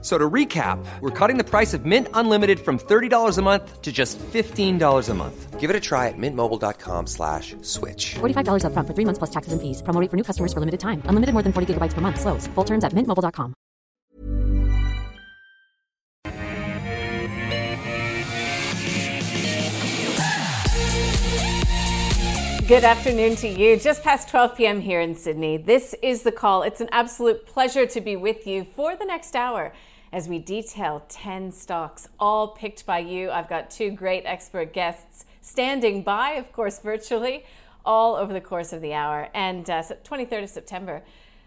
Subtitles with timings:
[0.00, 3.90] So to recap, we're cutting the price of Mint Unlimited from $30 a month to
[3.90, 5.58] just $15 a month.
[5.58, 8.14] Give it a try at mintmobile.com slash switch.
[8.20, 9.82] $45 up front for three months plus taxes and fees.
[9.82, 11.02] Promo rate for new customers for limited time.
[11.06, 12.20] Unlimited more than 40 gigabytes per month.
[12.20, 12.46] Slows.
[12.54, 13.54] Full terms at mintmobile.com.
[22.68, 23.78] Good afternoon to you.
[23.78, 24.78] Just past 12 p.m.
[24.78, 25.56] here in Sydney.
[25.56, 26.62] This is The Call.
[26.62, 29.72] It's an absolute pleasure to be with you for the next hour
[30.12, 33.30] as we detail 10 stocks, all picked by you.
[33.30, 37.44] I've got two great expert guests standing by, of course, virtually,
[37.84, 39.28] all over the course of the hour.
[39.34, 41.02] And uh, 23rd of September,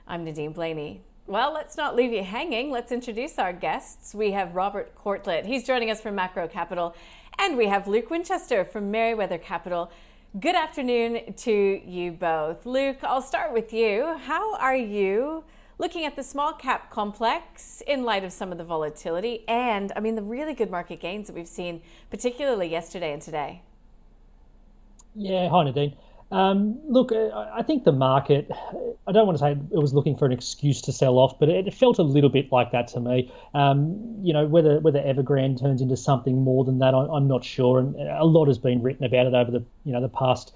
[0.08, 1.02] I'm Nadine Blayney.
[1.28, 2.72] Well, let's not leave you hanging.
[2.72, 4.14] Let's introduce our guests.
[4.14, 5.46] We have Robert Corlett.
[5.46, 6.96] He's joining us from Maqro Capital.
[7.40, 9.92] And we have Luke Winchester from Merewether Capital.
[10.40, 12.66] Good afternoon to you both.
[12.66, 14.18] Luke, I'll start with you.
[14.18, 15.44] How are you
[15.82, 20.00] looking at the small cap complex in light of some of the volatility and, I
[20.00, 23.64] mean, the really good market gains that we've seen, particularly yesterday and today?
[25.16, 25.98] Yeah, hi Nadine.
[26.32, 28.50] Um, look, I think the market,
[29.08, 31.50] I don't want to say it was looking for an excuse to sell off, but
[31.50, 33.34] it felt a little bit like that to me.
[33.56, 37.80] Um, you know, whether whether Evergrande turns into something more than that, I'm not sure.
[37.80, 40.56] And a lot has been written about it over the you know the past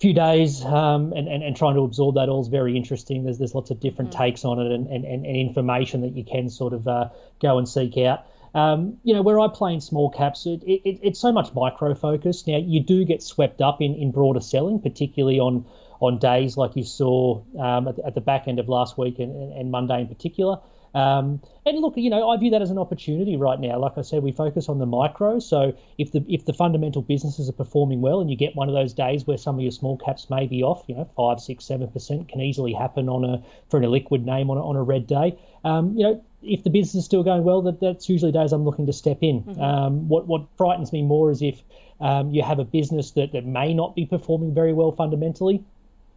[0.00, 3.24] few days, um, and, and, and trying to absorb that all is very interesting.
[3.24, 4.18] There's there's lots of different mm.
[4.18, 7.08] takes on it and, and, and information that you can sort of uh,
[7.40, 8.24] go and seek out.
[8.54, 11.94] Um, you know, where I play in small caps, it, it, it's so much micro
[11.94, 12.46] focus.
[12.46, 15.66] Now, you do get swept up in, in broader selling, particularly on
[16.00, 19.52] on days like you saw um, at, at, the back end of last week and,
[19.52, 20.58] and Monday in particular.
[20.94, 23.78] Um, and look, you know, I view that as an opportunity right now.
[23.78, 25.38] Like I said, we focus on the micro.
[25.38, 28.74] So if the if the fundamental businesses are performing well, and you get one of
[28.74, 31.64] those days where some of your small caps may be off, you know, five, six,
[31.64, 34.82] seven percent can easily happen on a for an illiquid name on a, on a
[34.82, 35.38] red day.
[35.64, 38.64] Um, you know, if the business is still going well, that that's usually days I'm
[38.64, 39.42] looking to step in.
[39.42, 39.60] Mm-hmm.
[39.60, 41.62] Um, what what frightens me more is if
[42.00, 45.64] um, you have a business that, that may not be performing very well fundamentally,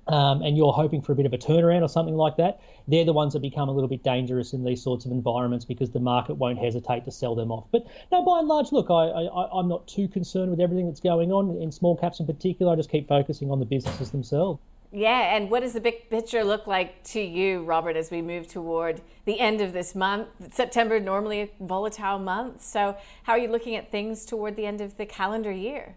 [0.07, 3.05] um, and you're hoping for a bit of a turnaround or something like that, they're
[3.05, 5.99] the ones that become a little bit dangerous in these sorts of environments because the
[5.99, 7.65] market won't hesitate to sell them off.
[7.71, 11.31] But no, by and large, look, I, I'm not too concerned with everything that's going
[11.31, 12.73] on in small caps in particular.
[12.73, 14.59] I just keep focusing on the businesses themselves.
[14.93, 18.47] Yeah, and what does the big picture look like to you, Robert, as we move
[18.47, 20.27] toward the end of this month?
[20.51, 24.81] September normally a volatile month, so how are you looking at things toward the end
[24.81, 25.95] of the calendar year?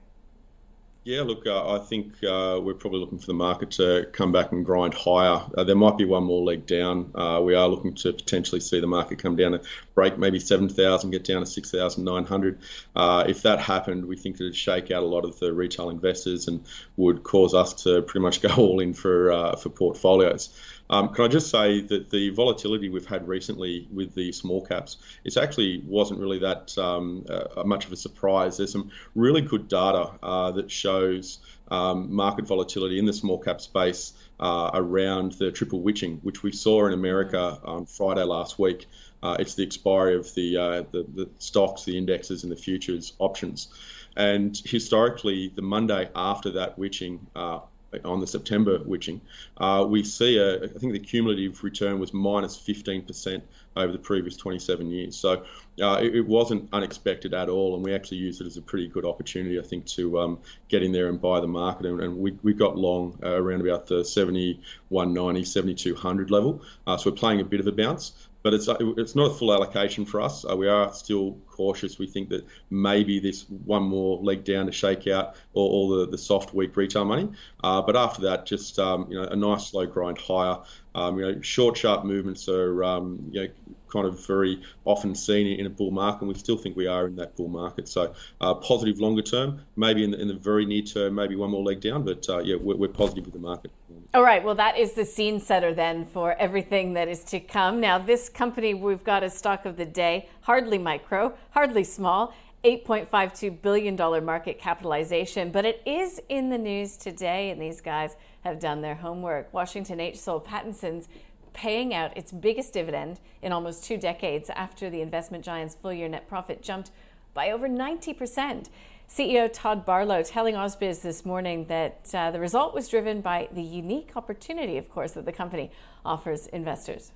[1.05, 4.53] Yeah, look, uh, I think uh, we're probably looking for the market to come back
[4.53, 5.45] and grind higher.
[5.55, 7.11] Uh, there might be one more leg down.
[7.15, 9.63] Uh, we are looking to potentially see the market come down and
[9.95, 12.59] break maybe 7,000, get down to 6,900.
[12.97, 15.91] Uh, if that happened, we think it would shake out a lot of the retail
[15.91, 16.65] investors and
[16.97, 20.59] would cause us to pretty much go all in for uh, for portfolios.
[20.91, 24.99] Um, can I just say that the volatility we've had recently with the small caps,
[25.25, 28.59] it actually wasn't really that um, uh, much of a surprise.
[28.59, 33.61] There's some really good data uh, that shows um, market volatility in the small cap
[33.61, 38.87] space uh, around the triple witching, which we saw in America on Friday last week.
[39.23, 43.15] Uh, it's the expiry of the, uh, the, the stocks, the indexes, and the futures
[43.19, 43.69] options.
[44.17, 47.61] And historically, the Monday after that witching, uh,
[48.05, 49.21] on the September witching,
[49.59, 53.43] uh, we see a, I think the cumulative return was minus 15%
[53.77, 55.16] over the previous 27 years.
[55.16, 55.44] So
[55.82, 58.87] uh, it, it, wasn't unexpected at all, and we actually used it as a pretty
[58.87, 60.38] good opportunity, I think, to um,
[60.69, 61.87] get in there and buy the market.
[61.87, 66.62] And, and we, we got long uh, around about the 7190, 7200 level.
[66.87, 68.12] Uh, so we're playing a bit of a bounce
[68.44, 68.69] but it's
[68.99, 70.44] it's not a full allocation for us.
[70.49, 71.99] Uh, we are still cautious.
[71.99, 76.10] We think that maybe this one more leg down to shake out all, all the,
[76.10, 77.31] the soft, weak retail money.
[77.65, 80.59] Uh, but after that, just um, you know a nice slow grind higher.
[80.94, 83.49] Um, you know, short, sharp movements are um, you know
[83.94, 87.06] kind of very often seen in a bull market, and we still think we are
[87.06, 87.88] in that bull market.
[87.88, 91.50] So uh, positive longer term, maybe in the, in the very near term, maybe one
[91.50, 93.70] more leg down, but uh, yeah, we're, we're positive with the market.
[94.12, 97.81] All right, well, that is the scene setter then for everything that is to come.
[97.81, 103.61] Now, this company we've got as stock of the day, hardly micro, hardly small, $8.52
[103.61, 108.81] billion market capitalization, but it is in the news today, and these guys have done
[108.81, 109.52] their homework.
[109.52, 110.19] Washington H.
[110.19, 111.08] Soul Pattinson's
[111.55, 116.09] paying out its biggest dividend in almost two decades after the investment giant's full year
[116.09, 116.91] net profit jumped
[117.33, 118.69] by over 90%.
[119.09, 123.62] CEO Todd Barlow telling Ausbiz this morning that uh, the result was driven by the
[123.62, 125.71] unique opportunity, of course, that the company
[126.05, 127.12] offers investors.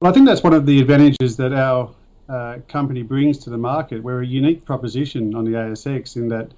[0.00, 1.94] Well, I think that's one of the advantages that our
[2.28, 4.02] uh, company brings to the market.
[4.02, 6.50] We're a unique proposition on the ASX in that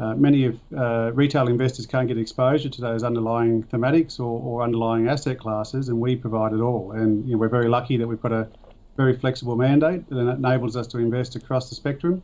[0.00, 4.62] uh, many of uh, retail investors can't get exposure to those underlying thematics or, or,
[4.62, 6.92] underlying asset classes, and we provide it all.
[6.92, 8.48] And you know, we're very lucky that we've got a
[8.96, 12.22] very flexible mandate that enables us to invest across the spectrum,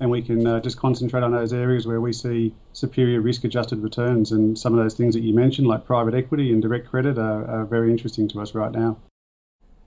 [0.00, 4.32] and we can uh, just concentrate on those areas where we see superior risk-adjusted returns.
[4.32, 7.46] And some of those things that you mentioned, like private equity and direct credit, are,
[7.46, 8.98] are very interesting to us right now.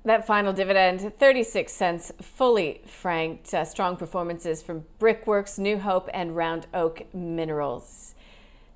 [0.09, 3.53] That final dividend, 36 cents, fully franked.
[3.53, 8.15] Uh, strong performances from Brickworks, New Hope, and Round Oak Minerals.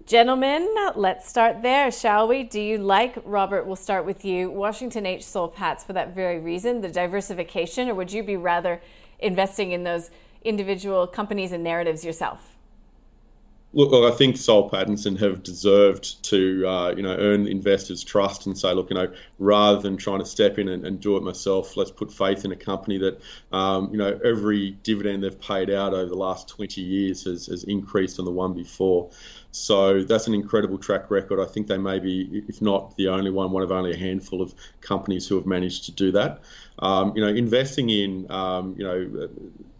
[0.05, 2.43] Gentlemen, let's start there, shall we?
[2.43, 5.25] Do you like, Robert, we'll start with you, Washington H.
[5.25, 8.79] Soul Pats for that very reason, the diversification, or would you be rather
[9.17, 10.11] investing in those
[10.43, 12.52] individual companies and narratives yourself?
[13.75, 18.45] Look, look, I think Soul Pattinson have deserved to, uh, you know, earn investors' trust
[18.45, 21.23] and say, look, you know, rather than trying to step in and, and do it
[21.23, 23.19] myself, let's put faith in a company that,
[23.51, 27.63] um, you know, every dividend they've paid out over the last 20 years has, has
[27.63, 29.09] increased on the one before.
[29.49, 31.39] So that's an incredible track record.
[31.39, 34.41] I think they may be, if not the only one, one of only a handful
[34.41, 36.41] of companies who have managed to do that.
[36.79, 39.29] Um, you know, investing in um, you know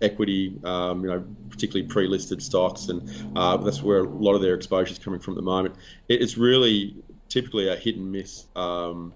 [0.04, 4.54] equity, um, you know, particularly pre-listed stocks, and uh, that's where a lot of their
[4.54, 5.76] exposure is coming from at the moment.
[6.10, 6.96] It's really
[7.30, 9.14] typically a hit and miss um,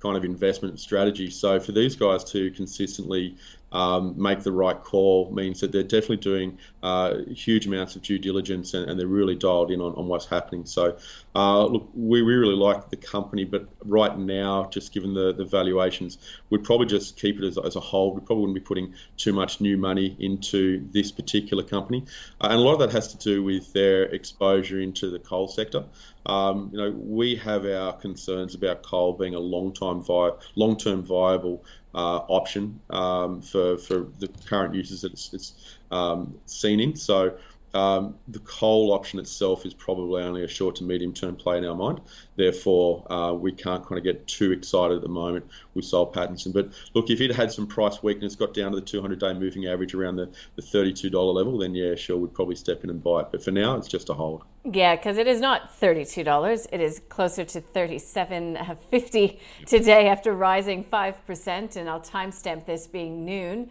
[0.00, 1.30] kind of investment strategy.
[1.30, 3.36] So for these guys to consistently
[3.72, 8.18] um, make the right call means that they're definitely doing uh, huge amounts of due
[8.18, 10.64] diligence and, and, they're really dialed in on, on what's happening.
[10.64, 10.96] So,
[11.34, 15.44] uh, look, we, we really like the company, but right now, just given the, the
[15.44, 16.18] valuations,
[16.48, 18.14] we'd probably just keep it as, as a whole.
[18.14, 22.04] We probably wouldn't be putting too much new money into this particular company.
[22.40, 25.48] Uh, and a lot of that has to do with their exposure into the coal
[25.48, 25.84] sector.
[26.24, 31.64] Um, you know, we have our concerns about coal being a long-time vi- long-term viable
[31.96, 36.94] uh, option um, for, for the current uses that it's, it's um, seen in.
[36.94, 37.36] So
[37.76, 41.64] um, the coal option itself is probably only a short to medium term play in
[41.64, 42.00] our mind.
[42.36, 46.52] Therefore, uh, we can't kind of get too excited at the moment with Soul Pattinson.
[46.52, 49.66] But look, if it had some price weakness, got down to the 200 day moving
[49.66, 53.20] average around the, the $32 level, then yeah, sure, we'd probably step in and buy
[53.20, 53.28] it.
[53.32, 54.44] But for now, it's just a hold.
[54.72, 56.66] Yeah, because it is not $32.
[56.72, 61.76] It is closer to $37.50 today after rising 5%.
[61.76, 63.70] And I'll timestamp this being noon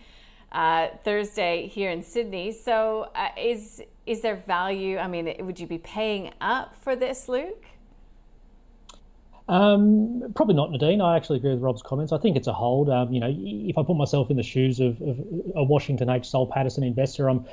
[0.54, 2.54] uh, Thursday here in Sydney.
[2.54, 4.98] So, uh, is is there value?
[4.98, 7.66] I mean, would you be paying up for this, Luke?
[9.50, 11.02] Um, probably not, Nadine.
[11.02, 12.14] I actually agree with Rob's comments.
[12.14, 12.90] I think it's a hold.
[12.90, 15.20] Um, you know, if I put myself in the shoes of, of
[15.56, 16.26] a Washington H.
[16.26, 17.46] Soul Pattinson investor, I'm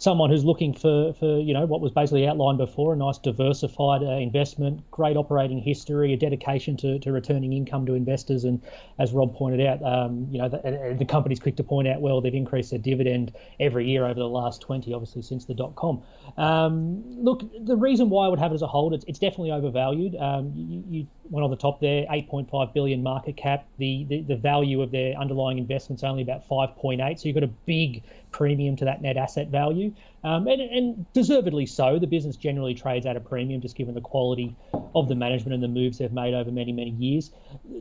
[0.00, 4.02] someone who's looking for, for you know what was basically outlined before a nice diversified
[4.02, 8.44] uh, investment great operating history a dedication to, to returning income to investors.
[8.44, 8.62] And
[8.98, 12.20] as rob pointed out um, you know the, the company's quick to point out well
[12.22, 16.02] they've increased their dividend every year over the last 20 obviously since the dot com.
[16.38, 19.52] Um, look the reason why i would have it as a hold it's, it's definitely
[19.52, 20.16] overvalued.
[20.16, 23.66] Um, you, you went on the top there 8.5 billion market cap.
[23.78, 27.52] The, the, the value of their underlying investments only about 5.8 so you've got a
[27.66, 29.92] big premium to that net asset value,
[30.24, 31.98] um, and, and, deservedly so.
[31.98, 34.54] The business generally trades at a premium, just given the quality
[34.94, 37.30] of the management and the moves they've made over many, many years.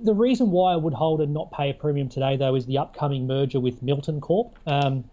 [0.04, 2.78] The reason why I would hold and not pay a premium today, though, is the
[2.78, 4.58] upcoming merger with Milton Corp.
[4.66, 5.04] Um,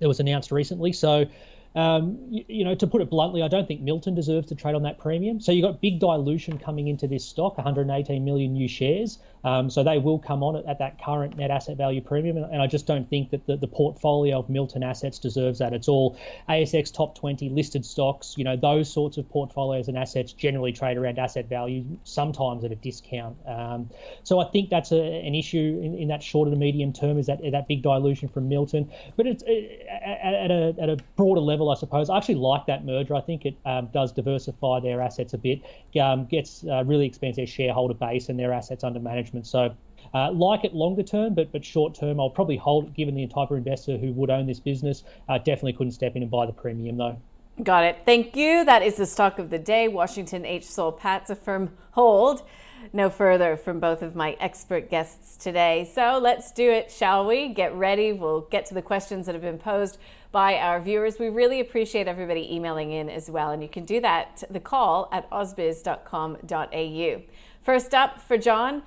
[0.00, 1.26] it was announced recently, so
[1.74, 4.74] um, you, you, know, to put it bluntly, I don't think Milton deserves to trade
[4.74, 5.40] on that premium.
[5.40, 9.18] So you've got big dilution coming into this stock, 118 million new shares.
[9.44, 12.36] Um, so they will come on at, at, that current net asset value premium.
[12.36, 15.72] And, and I just don't think that the, the, portfolio of Milton assets deserves that.
[15.72, 16.16] It's all
[16.48, 18.34] ASX top 20 listed stocks.
[18.36, 22.70] You know, those sorts of portfolios and assets generally trade around asset value, sometimes at
[22.70, 23.36] a discount.
[23.46, 23.90] Um,
[24.22, 27.26] so I think that's a, an issue in, in, that shorter to medium term is
[27.26, 28.92] that that big dilution from Milton.
[29.16, 32.10] But it's at a, at a broader level, I suppose.
[32.10, 33.14] I actually like that merger.
[33.14, 35.62] I think it um, does diversify their assets a bit,
[36.00, 39.46] um, gets uh, really expands their shareholder base and their assets under management.
[39.46, 39.74] So
[40.14, 43.26] uh, like it longer term, but but short term, I'll probably hold it given the
[43.26, 45.04] type of investor who would own this business.
[45.28, 47.16] Uh, definitely couldn't step in and buy the premium though.
[47.62, 47.98] Got it.
[48.06, 48.64] Thank you.
[48.64, 49.86] That is the stock of the day.
[49.86, 50.64] Washington H.
[50.64, 52.42] Soul Pat's a firm hold.
[52.92, 55.90] No further from both of my expert guests today.
[55.92, 57.48] So let's do it, shall we?
[57.48, 58.12] Get ready.
[58.12, 59.98] We'll get to the questions that have been posed
[60.32, 61.18] by our viewers.
[61.18, 63.50] We really appreciate everybody emailing in as well.
[63.50, 67.22] And you can do that, the call at ausbiz.com.au.
[67.62, 68.82] First up for John,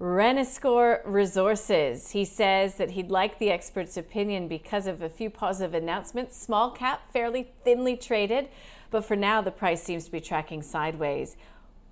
[0.00, 2.12] Renascor Resources.
[2.12, 6.36] He says that he'd like the expert's opinion because of a few positive announcements.
[6.36, 8.48] Small cap, fairly thinly traded,
[8.90, 11.36] but for now the price seems to be tracking sideways.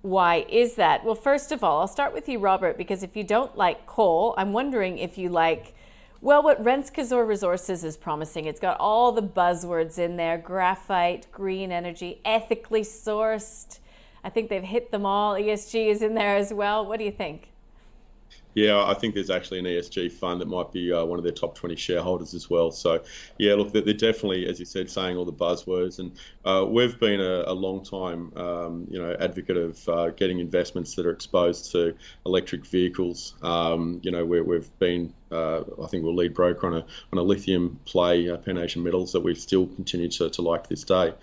[0.01, 1.03] Why is that?
[1.03, 4.33] Well, first of all, I'll start with you, Robert, because if you don't like coal,
[4.37, 5.75] I'm wondering if you like,
[6.21, 8.45] well, what Renascor Resources is promising.
[8.45, 13.79] It's got all the buzzwords in there graphite, green energy, ethically sourced.
[14.23, 15.35] I think they've hit them all.
[15.35, 16.85] ESG is in there as well.
[16.85, 17.49] What do you think?
[18.59, 21.31] Yeah, I think there's actually an ESG fund that might be uh, one of their
[21.31, 22.71] top 20 shareholders as well.
[22.71, 23.01] So,
[23.37, 26.11] yeah, look, they're definitely, as you said, saying all the buzzwords, and
[26.43, 30.93] uh, we've been a, a long time, um, you know, advocate of uh, getting investments
[30.95, 33.35] that are exposed to electric vehicles.
[33.41, 37.19] Um, you know, we have been uh, I think we'll lead broker on a on
[37.19, 40.83] a lithium play, uh, Pan Asian Metals, that we still continue to, to like this
[40.83, 41.13] day.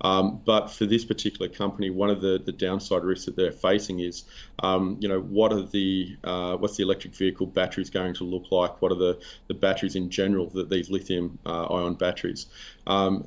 [0.00, 4.00] Um, but for this particular company, one of the, the downside risks that they're facing
[4.00, 4.24] is,
[4.62, 8.50] um, you know, what are the uh, what's the electric vehicle batteries going to look
[8.50, 8.80] like?
[8.82, 9.18] What are the,
[9.48, 12.46] the batteries in general that these lithium uh, ion batteries?
[12.86, 13.26] Um,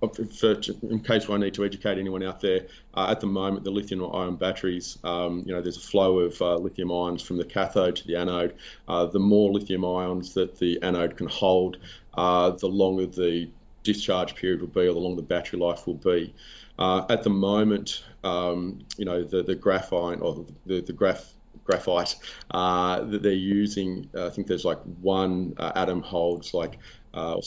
[0.00, 3.70] for, in case I need to educate anyone out there, uh, at the moment the
[3.70, 7.96] lithium-ion batteries, um, you know, there's a flow of uh, lithium ions from the cathode
[7.96, 8.54] to the anode.
[8.88, 11.78] Uh, the more lithium ions that the anode can hold,
[12.14, 13.48] uh, the longer the
[13.82, 16.34] discharge period will be, or the longer the battery life will be.
[16.78, 21.32] Uh, at the moment, um, you know, the the graphite or the the graph
[21.64, 22.16] graphite
[22.50, 26.78] uh, that they're using, I think there's like one atom holds like,
[27.14, 27.40] uh,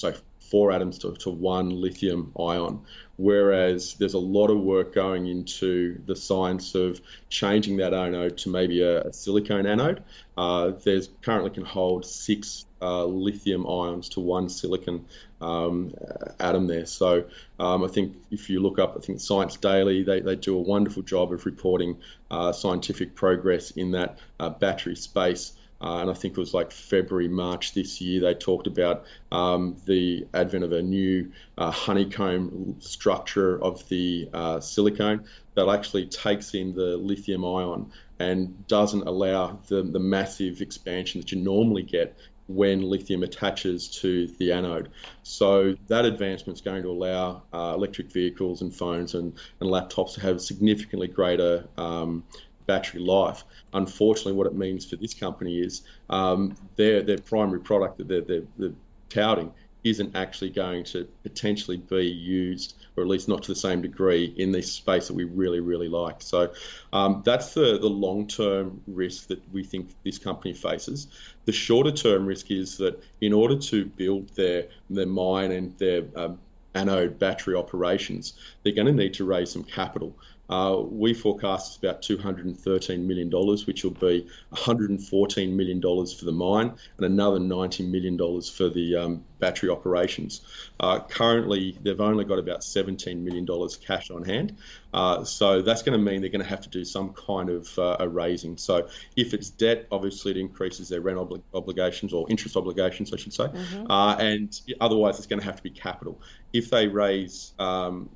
[0.49, 2.81] four atoms to, to one lithium ion.
[3.17, 8.49] Whereas there's a lot of work going into the science of changing that anode to
[8.49, 10.03] maybe a, a silicone anode.
[10.37, 15.05] Uh, there's currently can hold six uh, lithium ions to one silicon
[15.41, 15.93] um,
[16.39, 16.85] atom there.
[16.85, 17.25] So
[17.59, 20.61] um, I think if you look up, I think Science Daily, they, they do a
[20.61, 21.97] wonderful job of reporting
[22.31, 25.53] uh, scientific progress in that uh, battery space.
[25.81, 29.77] Uh, and I think it was like February, March this year, they talked about um,
[29.85, 36.53] the advent of a new uh, honeycomb structure of the uh, silicone that actually takes
[36.53, 42.17] in the lithium ion and doesn't allow the, the massive expansion that you normally get
[42.49, 44.89] when lithium attaches to the anode.
[45.21, 50.15] So that advancement is going to allow uh, electric vehicles and phones and, and laptops
[50.15, 52.23] to have significantly greater um,
[52.71, 53.39] battery life.
[53.73, 55.73] Unfortunately, what it means for this company is
[56.19, 56.39] um,
[56.79, 58.77] their their primary product that they're, they're, they're
[59.09, 59.51] touting
[59.83, 64.25] isn't actually going to potentially be used, or at least not to the same degree,
[64.37, 66.21] in this space that we really, really like.
[66.21, 66.51] So
[66.91, 71.07] um, that's the, the long term risk that we think this company faces.
[71.45, 76.03] The shorter term risk is that in order to build their, their mine and their
[76.15, 76.39] um,
[76.75, 80.13] anode battery operations, they're going to need to raise some capital.
[80.49, 83.29] Uh, we forecast about $213 million,
[83.65, 89.23] which will be $114 million for the mine and another $90 million for the um,
[89.39, 90.41] battery operations.
[90.79, 93.47] Uh, currently, they've only got about $17 million
[93.85, 94.57] cash on hand.
[94.93, 97.77] Uh, so that's going to mean they're going to have to do some kind of
[97.77, 98.57] uh, a raising.
[98.57, 103.17] So if it's debt, obviously it increases their rent obli- obligations or interest obligations, I
[103.17, 103.45] should say.
[103.45, 103.91] Mm-hmm.
[103.91, 106.19] Uh, and otherwise, it's going to have to be capital.
[106.53, 108.09] If they raise um,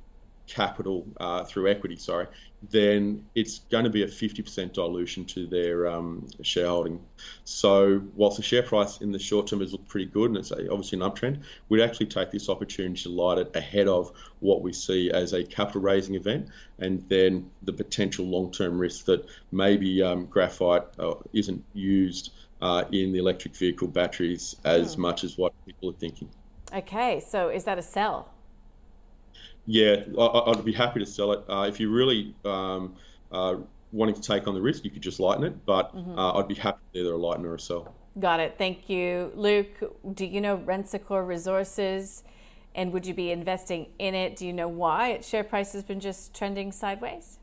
[0.46, 2.26] capital uh, through equity, sorry,
[2.70, 7.00] then it's going to be a 50% dilution to their um, shareholding.
[7.44, 10.52] So, whilst the share price in the short term has looked pretty good and it's
[10.52, 14.72] obviously an uptrend, we'd actually take this opportunity to light it ahead of what we
[14.72, 16.48] see as a capital raising event
[16.78, 22.84] and then the potential long term risk that maybe um, graphite uh, isn't used uh,
[22.92, 25.02] in the electric vehicle batteries as hmm.
[25.02, 26.28] much as what people are thinking.
[26.72, 28.33] Okay, so is that a sell?
[29.66, 31.44] Yeah, I, would be happy to sell it.
[31.48, 32.94] Uh, if you're really um,
[33.32, 33.56] uh,
[33.92, 35.64] wanting to take on the risk, you could just lighten it.
[35.64, 36.18] But mm-hmm.
[36.18, 37.94] uh, I'd be happy to either a lighten or a sell.
[38.18, 38.56] Got it.
[38.58, 39.92] Thank you, Luke.
[40.14, 42.22] Do you know Renascor Resources,
[42.74, 44.36] and would you be investing in it?
[44.36, 47.38] Do you know why its share price has been just trending sideways?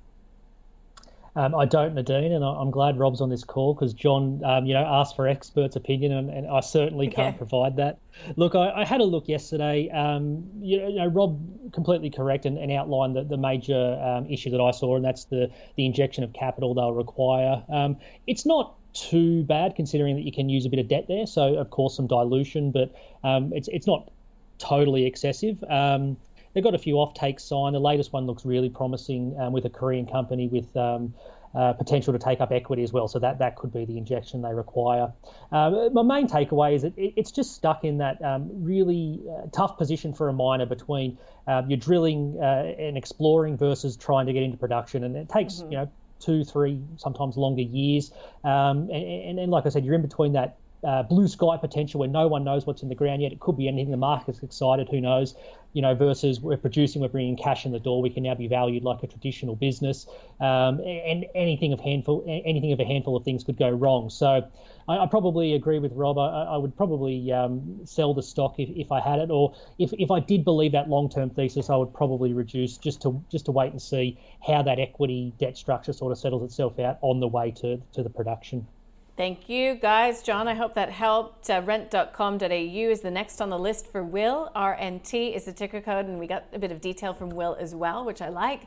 [1.35, 4.73] Um, I don't, Nadine, and I'm glad Rob's on this call because John, um, you
[4.73, 7.99] know, asked for experts' opinion, and, and I certainly can't provide that.
[8.35, 9.89] Look, I, I, had a look yesterday.
[9.89, 14.59] Um, you, know, Rob completely correct and, and outlined the, the major um, issue that
[14.59, 17.63] I saw, and that's the the injection of capital they'll require.
[17.69, 17.97] Um,
[18.27, 21.55] it's not too bad considering that you can use a bit of debt there, so
[21.55, 24.11] of course some dilution, but um, it's it's not
[24.57, 25.63] totally excessive.
[25.63, 26.17] Um,
[26.53, 27.75] they've got a few off takes signed.
[27.75, 31.13] The latest one looks really promising um, with a Korean company with um,
[31.53, 33.07] uh, potential to take up equity as well.
[33.07, 35.11] So that that could be the injection they require.
[35.51, 39.47] Uh, my main takeaway is that it, it's just stuck in that um, really uh,
[39.51, 41.17] tough position for a miner between
[41.47, 45.55] um, you're drilling uh, and exploring versus trying to get into production, and it takes
[45.55, 45.71] mm-hmm.
[45.71, 45.91] you know
[46.21, 48.11] two, three, sometimes longer years.
[48.43, 51.99] Um, and, and, and, like I said, you're in between that uh, blue sky potential
[51.99, 53.31] where no one knows what's in the ground yet.
[53.31, 53.91] It could be anything.
[53.91, 54.89] The market's excited.
[54.89, 55.35] Who knows?
[55.73, 58.01] You know, versus we're producing, we're bringing cash in the door.
[58.01, 60.05] We can now be valued like a traditional business.
[60.39, 64.09] Um, and anything of handful, anything of a handful of things could go wrong.
[64.09, 64.49] So,
[64.87, 66.17] I, I probably agree with Rob.
[66.17, 69.93] I, I would probably um, sell the stock if, if I had it, or if,
[69.93, 73.45] if I did believe that long term thesis, I would probably reduce just to just
[73.45, 77.19] to wait and see how that equity debt structure sort of settles itself out on
[77.19, 78.67] the way to to the production.
[79.21, 80.23] Thank you, guys.
[80.23, 81.47] John, I hope that helped.
[81.47, 84.49] Uh, rent.com.au is the next on the list for Will.
[84.55, 87.75] RNT is the ticker code, and we got a bit of detail from Will as
[87.75, 88.61] well, which I like.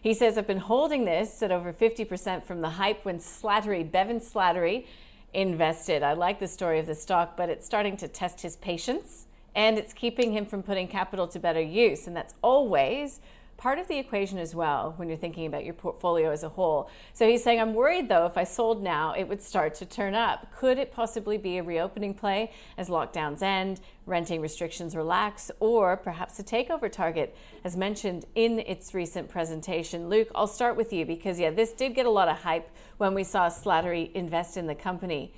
[0.00, 4.20] He says, I've been holding this at over 50% from the hype when Slattery, Bevan
[4.20, 4.86] Slattery,
[5.34, 6.02] invested.
[6.02, 9.76] I like the story of the stock, but it's starting to test his patience and
[9.76, 12.06] it's keeping him from putting capital to better use.
[12.06, 13.20] And that's always
[13.60, 16.88] part of the equation as well when you're thinking about your portfolio as a whole.
[17.12, 20.14] So he's saying, I'm worried though, if I sold now, it would start to turn
[20.14, 20.50] up.
[20.56, 26.38] Could it possibly be a reopening play as lockdowns end, renting restrictions relax, or perhaps
[26.38, 30.08] a takeover target, as mentioned in its recent presentation?
[30.08, 33.12] Luke, I'll start with you because, yeah, this did get a lot of hype when
[33.12, 35.34] we saw Slattery invest in the company.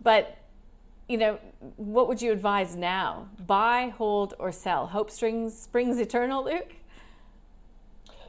[0.00, 0.38] But
[1.08, 1.38] you know,
[1.76, 3.28] what would you advise now?
[3.46, 4.86] Buy, hold, or sell?
[4.86, 6.72] Hope springs springs eternal, Luke.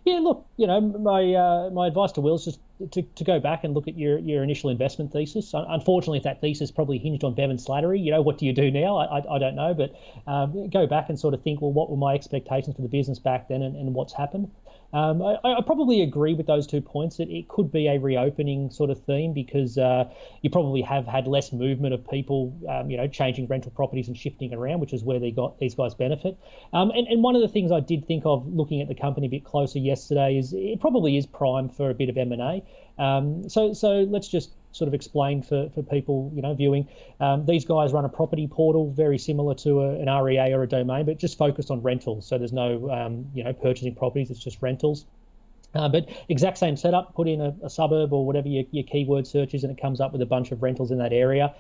[0.06, 2.60] Yeah, look, you know, my uh, my advice to Will is just
[2.92, 5.52] to, to go back and look at your, your initial investment thesis.
[5.54, 8.70] Unfortunately, if that thesis probably hinged on Bevan Slattery, you know, what do you do
[8.70, 8.98] now?
[8.98, 9.96] I, I, I don't know, but
[10.32, 13.18] um, go back and sort of think, well, what were my expectations for the business
[13.18, 14.52] back then and, and what's happened?
[14.94, 18.70] Um, I, I, probably agree with those two points that it could be a reopening
[18.70, 20.06] sort of theme because uh,
[20.42, 24.18] you probably have had less movement of people, um, you know, changing rental properties and
[24.18, 26.38] shifting around, which is where they got these guys benefit.
[26.72, 29.28] Um, and, and one of the things I did think of looking at the company
[29.28, 32.42] a bit closer yesterday is it probably is prime for a bit of M and
[32.42, 33.02] A.
[33.02, 36.88] Um, so so let's just sort of explain for, for people you know viewing.
[37.20, 40.68] Um, these guys run a property portal very similar to a, an REA or a
[40.68, 42.28] domain, but just focused on rentals.
[42.28, 45.06] So there's no um, you know purchasing properties; it's just rentals.
[45.76, 49.28] Uh, but exact same setup, put in a, a suburb or whatever your, your, keyword
[49.28, 51.54] search is, and it comes up with a bunch of rentals in that area.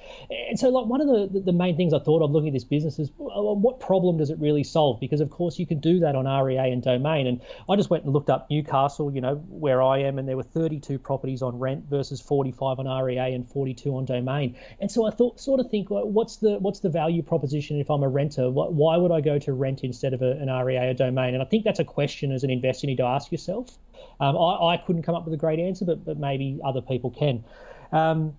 [0.50, 2.64] And so, like one of the, the main things I thought of looking at this
[2.64, 5.00] business is well, what problem does it really solve?
[5.00, 7.28] Because of course you can do that on REA and domain.
[7.28, 10.38] And I just went and looked up Newcastle, you know, where I am, and there
[10.38, 14.56] were 32 properties on rent versus 45 on REA and 42 on domain.
[14.80, 17.90] And so I thought, sort of think, well, what's the what's the value proposition if
[17.90, 18.50] I'm a renter?
[18.50, 21.34] Why would I go to rent instead of a, an REA or domain?
[21.34, 23.78] And I think that's a question as an investor you need to ask yourself.
[24.20, 27.12] Um, I, I, couldn't come up with a great answer, but, but maybe other people
[27.12, 27.44] can.
[27.92, 28.36] Um,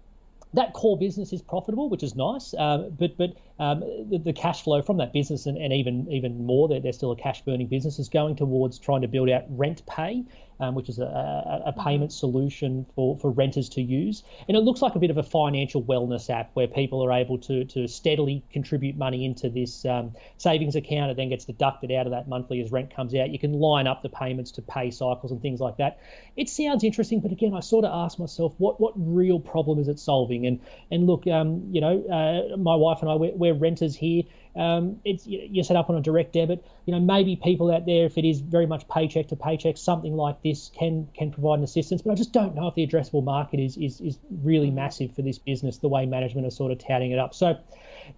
[0.55, 2.55] that core business is profitable, which is nice.
[2.55, 6.47] Uh, but but um, the, the, cash flow from that business, and, and even even
[6.47, 9.45] more, they're, they're still a cash burning business, is going towards trying to build out
[9.49, 10.25] rent pay
[10.61, 14.23] um, which is a, a, a, payment solution for, for renters to use.
[14.49, 17.39] And it looks like a bit of a financial wellness app where people are able
[17.39, 21.11] to, to steadily contribute money into this um, savings account.
[21.11, 23.31] It then gets deducted out of that monthly as rent comes out.
[23.31, 26.01] You can line up the payments to pay cycles and things like that.
[26.37, 29.89] It sounds interesting, but again, I sort of ask myself, what what real problem is
[29.89, 30.47] it solving?
[30.47, 34.23] And and look, um, you know, uh, my wife and I, we're, we're renters here.
[34.57, 36.65] Um, it's you're set up on a direct debit.
[36.87, 40.17] You know, maybe people out there, if it is very much paycheck to paycheck, something
[40.17, 42.03] like this can can provide an assistance.
[42.03, 45.23] But I just don't know if the addressable market is is is really massive for
[45.23, 45.79] this business.
[45.79, 47.35] The way management are sort of touting it up.
[47.35, 47.59] So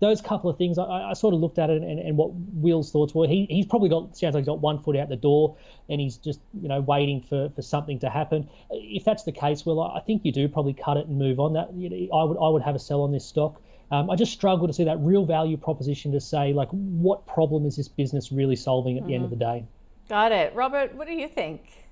[0.00, 2.92] those couple of things, I, I sort of looked at it and, and what Will's
[2.92, 3.26] thoughts were.
[3.26, 5.56] He, he's probably got sounds like he's got one foot out the door
[5.88, 8.48] and he's just you know waiting for, for something to happen.
[8.70, 11.54] If that's the case, Will, I think you do probably cut it and move on.
[11.54, 13.60] That you know, I would I would have a sell on this stock.
[13.90, 17.64] Um, I just struggle to see that real value proposition to say, like, what problem
[17.64, 19.14] is this business really solving at the mm-hmm.
[19.14, 19.64] end of the day?
[20.08, 20.54] Got it.
[20.54, 21.87] Robert, what do you think?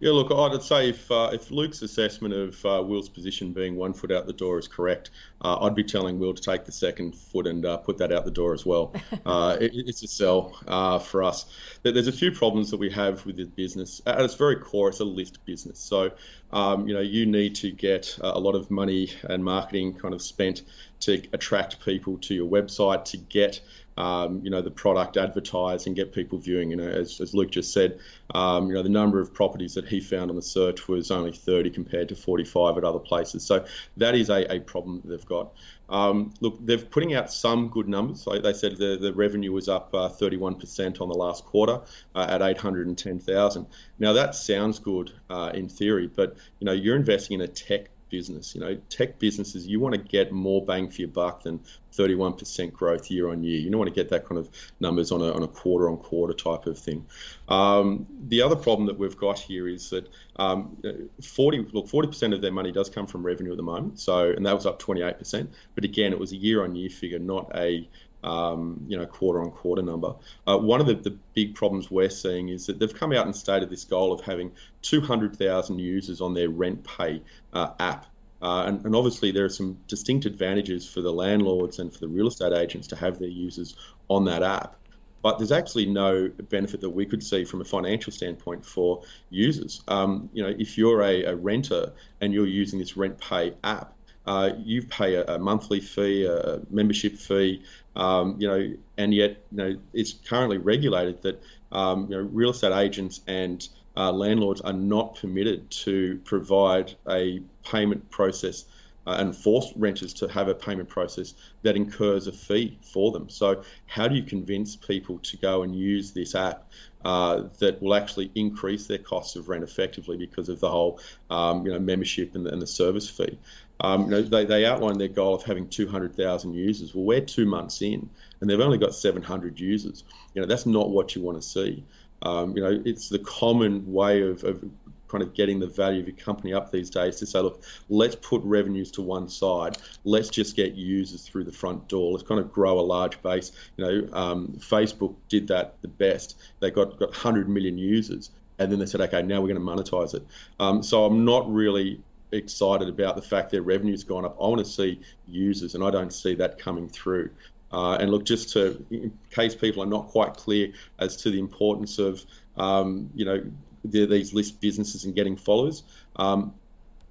[0.00, 3.92] Yeah, look, I'd say if uh, if Luke's assessment of uh, Will's position being one
[3.92, 5.10] foot out the door is correct,
[5.42, 8.24] uh, I'd be telling Will to take the second foot and uh, put that out
[8.24, 8.94] the door as well.
[9.26, 11.44] Uh, it, it's a sell uh, for us.
[11.82, 14.00] There's a few problems that we have with the business.
[14.06, 15.78] At its very core, it's a list business.
[15.78, 16.12] So,
[16.52, 20.22] um, you know, you need to get a lot of money and marketing kind of
[20.22, 20.62] spent
[21.00, 23.60] to attract people to your website, to get
[23.98, 26.70] um, you know, the product advertised and get people viewing.
[26.70, 27.98] You know, as, as Luke just said,
[28.32, 31.32] um, you know, the number of properties that he found on the search was only
[31.32, 33.44] 30 compared to 45 at other places.
[33.44, 35.52] So that is a, a problem that they've got.
[35.88, 38.24] Um, look, they're putting out some good numbers.
[38.26, 41.80] Like they said, the, the revenue was up uh, 31% on the last quarter
[42.14, 43.66] uh, at 810,000.
[43.98, 47.90] Now that sounds good uh, in theory, but you know, you're investing in a tech
[48.08, 48.54] business.
[48.54, 51.60] You know, tech businesses, you want to get more bang for your buck than
[51.92, 53.58] 31% growth year on year.
[53.58, 54.48] You don't want to get that kind of
[54.80, 57.06] numbers on a, on a quarter on quarter type of thing.
[57.48, 60.76] Um, the other problem that we've got here is that um,
[61.22, 63.98] 40 look 40% of their money does come from revenue at the moment.
[63.98, 65.48] So and that was up 28%.
[65.74, 67.88] But again, it was a year on year figure, not a
[68.24, 70.14] um, you know, quarter on quarter number.
[70.46, 73.34] Uh, one of the, the big problems we're seeing is that they've come out and
[73.34, 74.52] stated this goal of having
[74.82, 78.06] 200,000 users on their rent pay uh, app.
[78.40, 82.08] Uh, and, and, obviously, there are some distinct advantages for the landlords and for the
[82.08, 83.74] real estate agents to have their users
[84.08, 84.76] on that app.
[85.22, 89.82] But there's actually no benefit that we could see from a financial standpoint for users.
[89.88, 93.94] Um, you know, if you're a, a renter and you're using this rent pay app,
[94.28, 97.62] uh, you pay a, a, monthly fee, a membership fee,
[97.98, 102.50] um, you know, and yet you know it's currently regulated that um, you know real
[102.50, 108.64] estate agents and uh, landlords are not permitted to provide a payment process
[109.08, 111.32] uh, and force renters to have a payment process
[111.62, 113.28] that incurs a fee for them.
[113.28, 116.70] So, how do you convince people to go and use this app
[117.04, 121.64] uh, that will actually increase their costs of rent effectively because of the whole, um,
[121.64, 123.38] you know, membership and the, and the service fee?
[123.80, 126.94] Um, you know, they, they outlined their goal of having 200,000 users.
[126.94, 128.08] Well, we're two months in,
[128.40, 130.04] and they've only got 700 users.
[130.34, 131.84] You know, that's not what you want to see.
[132.22, 134.64] Um, you know, it's the common way of, of
[135.08, 138.14] kind of getting the value of your company up these days to say, look, let's
[138.16, 139.78] put revenues to one side.
[140.04, 142.12] Let's just get users through the front door.
[142.12, 143.52] Let's kind of grow a large base.
[143.76, 146.36] You know, um, Facebook did that the best.
[146.60, 148.30] They got, got 100 million users.
[148.58, 150.26] And then they said, okay, now we're going to monetize it.
[150.58, 152.00] Um, so I'm not really
[152.32, 154.36] excited about the fact their revenue's gone up.
[154.40, 157.30] I want to see users, and I don't see that coming through.
[157.72, 161.38] Uh, and look, just to in case people are not quite clear as to the
[161.38, 162.24] importance of
[162.56, 163.42] um, you know
[163.84, 165.82] the, these list businesses and getting followers,
[166.16, 166.54] um,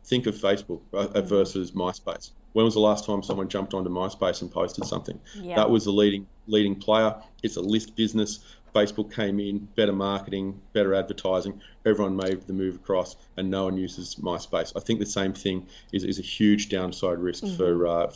[0.06, 2.32] think of Facebook uh, versus MySpace.
[2.54, 5.20] When was the last time someone jumped onto MySpace and posted something?
[5.36, 5.56] Yeah.
[5.56, 7.16] That was the leading leading player.
[7.44, 8.40] It's a list business.
[8.74, 11.62] Facebook came in, better marketing, better advertising.
[11.86, 14.74] Everyone made the move across, and no one uses MySpace.
[14.76, 17.56] I think the same thing is, is a huge downside risk mm-hmm.
[17.56, 18.14] for, uh,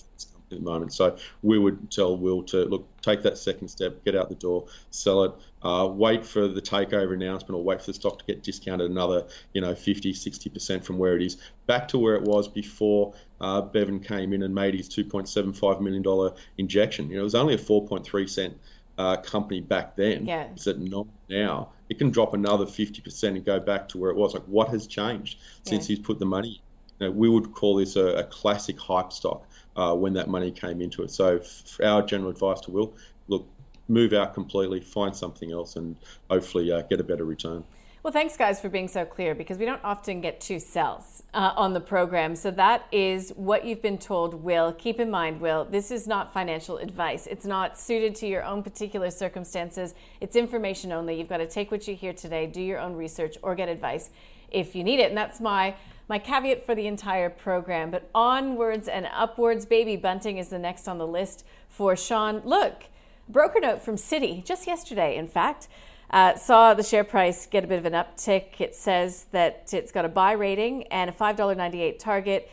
[0.52, 0.94] at the moment.
[0.94, 4.68] So we would tell Will to look, take that second step, get out the door,
[4.90, 5.32] sell it,
[5.64, 9.26] uh, wait for the takeover announcement, or wait for the stock to get discounted another,
[9.54, 11.38] you know, 50, 60 percent from where it is,
[11.68, 16.02] back to where it was before uh, Bevan came in and made his 2.75 million
[16.02, 17.10] dollar injection.
[17.10, 18.58] You know, it was only a 4.3 cent
[18.98, 20.48] uh, company back then yeah.
[20.56, 21.70] is that not now.
[21.90, 24.34] It can drop another 50% and go back to where it was.
[24.34, 25.96] Like, what has changed since yeah.
[25.96, 26.62] he's put the money?
[27.00, 30.51] You know, we would call this a, a classic hype stock uh, when that money
[30.51, 31.12] came into it.
[31.12, 31.41] So,
[31.84, 32.93] our general advice to Will,
[33.27, 33.47] look,
[33.88, 35.95] move out completely, find something else, and
[36.29, 37.63] hopefully uh, get a better return.
[38.03, 41.53] Well, thanks, guys, for being so clear because we don't often get two sells uh,
[41.55, 42.36] on the program.
[42.36, 44.73] So that is what you've been told, Will.
[44.73, 47.27] Keep in mind, Will, this is not financial advice.
[47.27, 49.93] It's not suited to your own particular circumstances.
[50.19, 51.15] It's information only.
[51.15, 54.10] You've got to take what you hear today, do your own research, or get advice
[54.49, 55.10] if you need it.
[55.10, 55.75] And that's my
[56.12, 57.89] my caveat for the entire program.
[57.89, 62.41] But onwards and upwards, baby bunting is the next on the list for Sean.
[62.43, 62.84] Look,
[63.30, 65.69] broker note from Citi just yesterday, in fact.
[66.10, 68.60] Uh, saw the share price get a bit of an uptick.
[68.60, 72.52] It says that it's got a buy rating and a $5.98 target.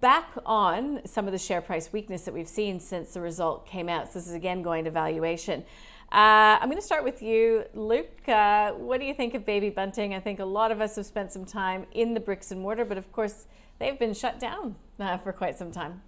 [0.00, 3.90] Back on some of the share price weakness that we've seen since the result came
[3.90, 4.10] out.
[4.10, 5.64] So this is again going to valuation.
[6.10, 8.26] Uh, I'm going to start with you, Luke.
[8.26, 10.14] Uh, what do you think of Baby Bunting?
[10.14, 12.86] I think a lot of us have spent some time in the bricks and mortar,
[12.86, 13.46] but of course,
[13.78, 16.00] they've been shut down uh, for quite some time.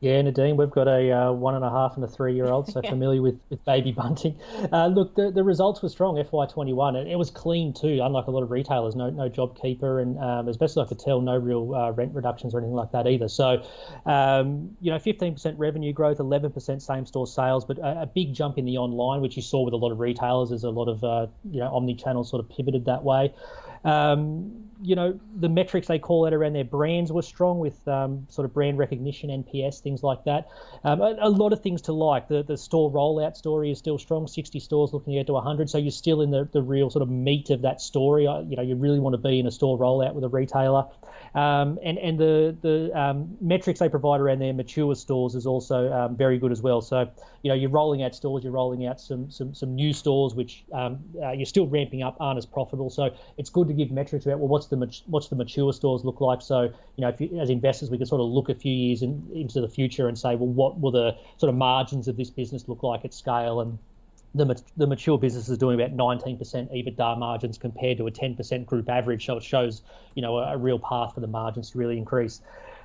[0.00, 2.70] Yeah, Nadine, we've got a uh, one and a half and a three year old,
[2.70, 2.90] so yeah.
[2.90, 4.38] familiar with, with baby bunting.
[4.70, 8.30] Uh, look, the, the results were strong, FY21, and it was clean too, unlike a
[8.30, 8.94] lot of retailers.
[8.94, 11.90] No no job keeper, and um, as best as I could tell, no real uh,
[11.92, 13.28] rent reductions or anything like that either.
[13.28, 13.62] So,
[14.04, 18.58] um, you know, 15% revenue growth, 11% same store sales, but a, a, big jump
[18.58, 21.02] in the online, which you saw with a lot of retailers as a lot of,
[21.02, 23.32] uh, you know, omni channel sort of pivoted that way.
[23.84, 28.26] Um, you know, the metrics they call out around their brands were strong with um,
[28.28, 30.48] sort of brand recognition, NPS, things like that.
[30.84, 32.28] Um, a, a, lot of things to like.
[32.28, 35.70] The the store rollout story is still strong, 60 stores looking to get to 100.
[35.70, 38.24] So you're still in the, the real sort of meat of that story.
[38.24, 40.84] You know, you really want to be in a store rollout with a retailer.
[41.34, 45.92] Um, and and the the um, metrics they provide around their mature stores is also
[45.92, 46.80] um, very good as well.
[46.80, 47.10] So
[47.42, 50.64] you know you're rolling out stores, you're rolling out some some, some new stores which
[50.72, 52.88] um, uh, you're still ramping up aren't as profitable.
[52.88, 54.73] So it's good to give metrics about well what's the
[55.06, 56.42] what's the mature stores look like.
[56.42, 59.02] So you know if you, as investors we can sort of look a few years
[59.02, 62.30] in, into the future and say well what will the sort of margins of this
[62.30, 63.78] business look like at scale and
[64.34, 68.88] the, the mature business is doing about 19% EBITDA margins compared to a 10% group
[68.88, 69.24] average.
[69.26, 69.82] So it shows,
[70.14, 72.40] you know, a, a real path for the margins to really increase.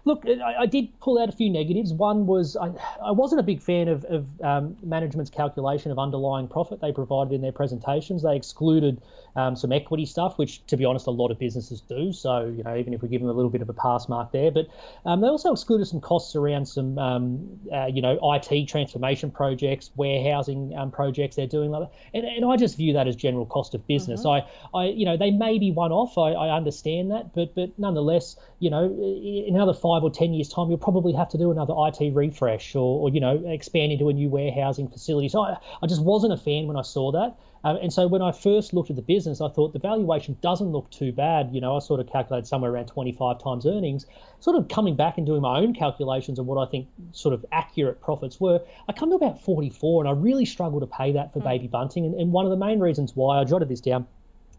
[0.05, 1.91] Look, I, I, did pull out a few negatives.
[1.91, 2.71] One was I,
[3.03, 7.33] I wasn't a big fan of, of um, management's calculation of underlying profit they provided
[7.33, 8.23] in their presentations.
[8.23, 9.01] They excluded
[9.39, 12.11] um, some equity stuff, which, to be honest, a lot of businesses do.
[12.11, 14.31] So, you know, even if we give them a little bit of a pass mark
[14.31, 14.67] there, but
[15.05, 19.91] um, they also excluded some costs around some, um, uh, you know, IT transformation projects,
[19.95, 21.73] warehousing um, projects they're doing,
[22.13, 24.25] and, and I just view that as general cost of business.
[24.25, 24.75] Mm-hmm.
[24.75, 26.17] I, I, you know, they may be one off.
[26.17, 30.49] I, I understand that, but but nonetheless, you know, in another five or ten years'
[30.49, 34.09] time, you'll probably have to do another IT refresh or, or you know, expand into
[34.09, 35.29] a new warehousing facility.
[35.29, 37.37] So I, I just wasn't a fan when I saw that.
[37.63, 40.67] Um, and so when I first looked at the business, I thought the valuation doesn't
[40.71, 41.49] look too bad.
[41.53, 44.05] You know, I sort of calculated somewhere around 25 times earnings.
[44.39, 47.45] Sort of coming back and doing my own calculations of what I think sort of
[47.51, 51.33] accurate profits were, I come to about 44, and I really struggle to pay that
[51.33, 51.43] for mm.
[51.43, 52.05] Baby Bunting.
[52.05, 54.07] And, and one of the main reasons why I jotted this down,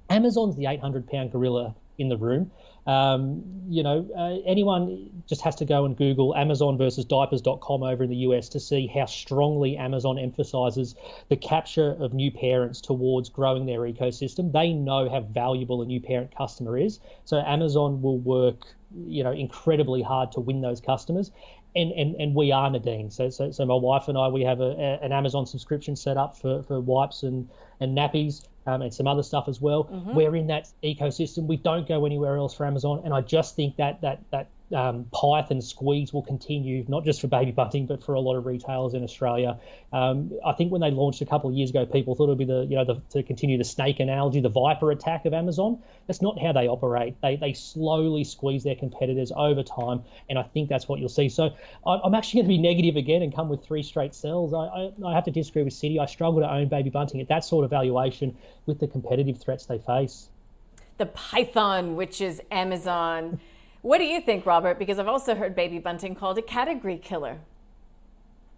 [0.09, 2.51] Amazon's the 800 pound gorilla in the room.
[2.87, 8.03] Um, you know, uh, anyone just has to go and Google Amazon versus diapers.com over
[8.03, 10.95] in the US to see how strongly Amazon emphasizes
[11.29, 14.51] the capture of new parents towards growing their ecosystem.
[14.53, 17.01] They know how valuable a new parent customer is.
[17.25, 18.67] So Amazon will work,
[19.07, 21.31] you know, incredibly hard to win those customers.
[21.77, 23.13] And, and, and we are Nadine.
[23.13, 26.17] So, so, so my wife and I, we have a, a, an Amazon subscription set
[26.17, 29.85] up for, for wipes and, and nappies um, and some other stuff as well.
[29.85, 30.15] Mm-hmm.
[30.15, 31.47] We're in that ecosystem.
[31.47, 35.07] We don't go anywhere else for Amazon, and I just think that that that um,
[35.13, 38.95] Python squeeze will continue, not just for Baby Bunting, but for a lot of retailers
[38.95, 39.59] in Australia.
[39.93, 42.39] Um, I think when they launched a couple of years ago, people thought it would
[42.39, 45.83] be the, you know, the, to continue the snake analogy, the viper attack of Amazon.
[46.07, 47.17] That's not how they operate.
[47.21, 51.29] They, they slowly squeeze their competitors over time, and I think that's what you'll see.
[51.29, 51.51] So
[51.85, 54.55] I'm actually going to be negative again and come with three straight sells.
[54.55, 56.01] I, I, I have to disagree with Citi.
[56.01, 59.67] I struggle to own Baby Bunting at that sort of valuation with the competitive threats
[59.67, 60.29] they face.
[60.99, 63.41] The Python, which is Amazon.
[63.83, 64.79] What do you think, Robert?
[64.79, 67.39] Because I've also heard Baby Bunting called a category killer.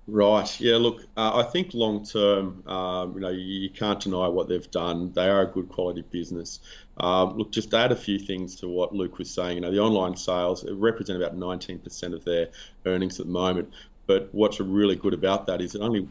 [0.08, 0.60] Right.
[0.60, 0.76] Yeah.
[0.76, 5.12] Look, uh, I think long term, um, you know, you, can't deny what they've done.
[5.12, 6.58] They are a good quality business.
[6.96, 9.56] Um, look, just add a few things to what Luke was saying.
[9.56, 12.48] You know, the online sales represent about 19% of their
[12.84, 13.72] earnings at the moment.
[14.06, 16.08] But what's really good about that is it only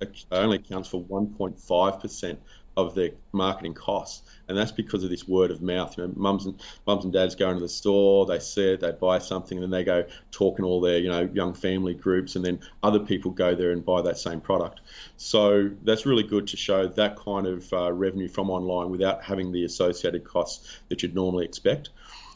[0.00, 2.36] it only accounts for 1.5%
[2.76, 5.96] of their marketing costs, and that's because of this word of mouth.
[5.96, 8.92] You know, mums and mums and dads go into the store, they see it, they
[8.92, 12.44] buy something, and then they go talking all their you know young family groups, and
[12.44, 14.80] then other people go there and buy that same product.
[15.16, 19.52] So that's really good to show that kind of uh, revenue from online without having
[19.52, 21.90] the associated costs that you'd normally expect.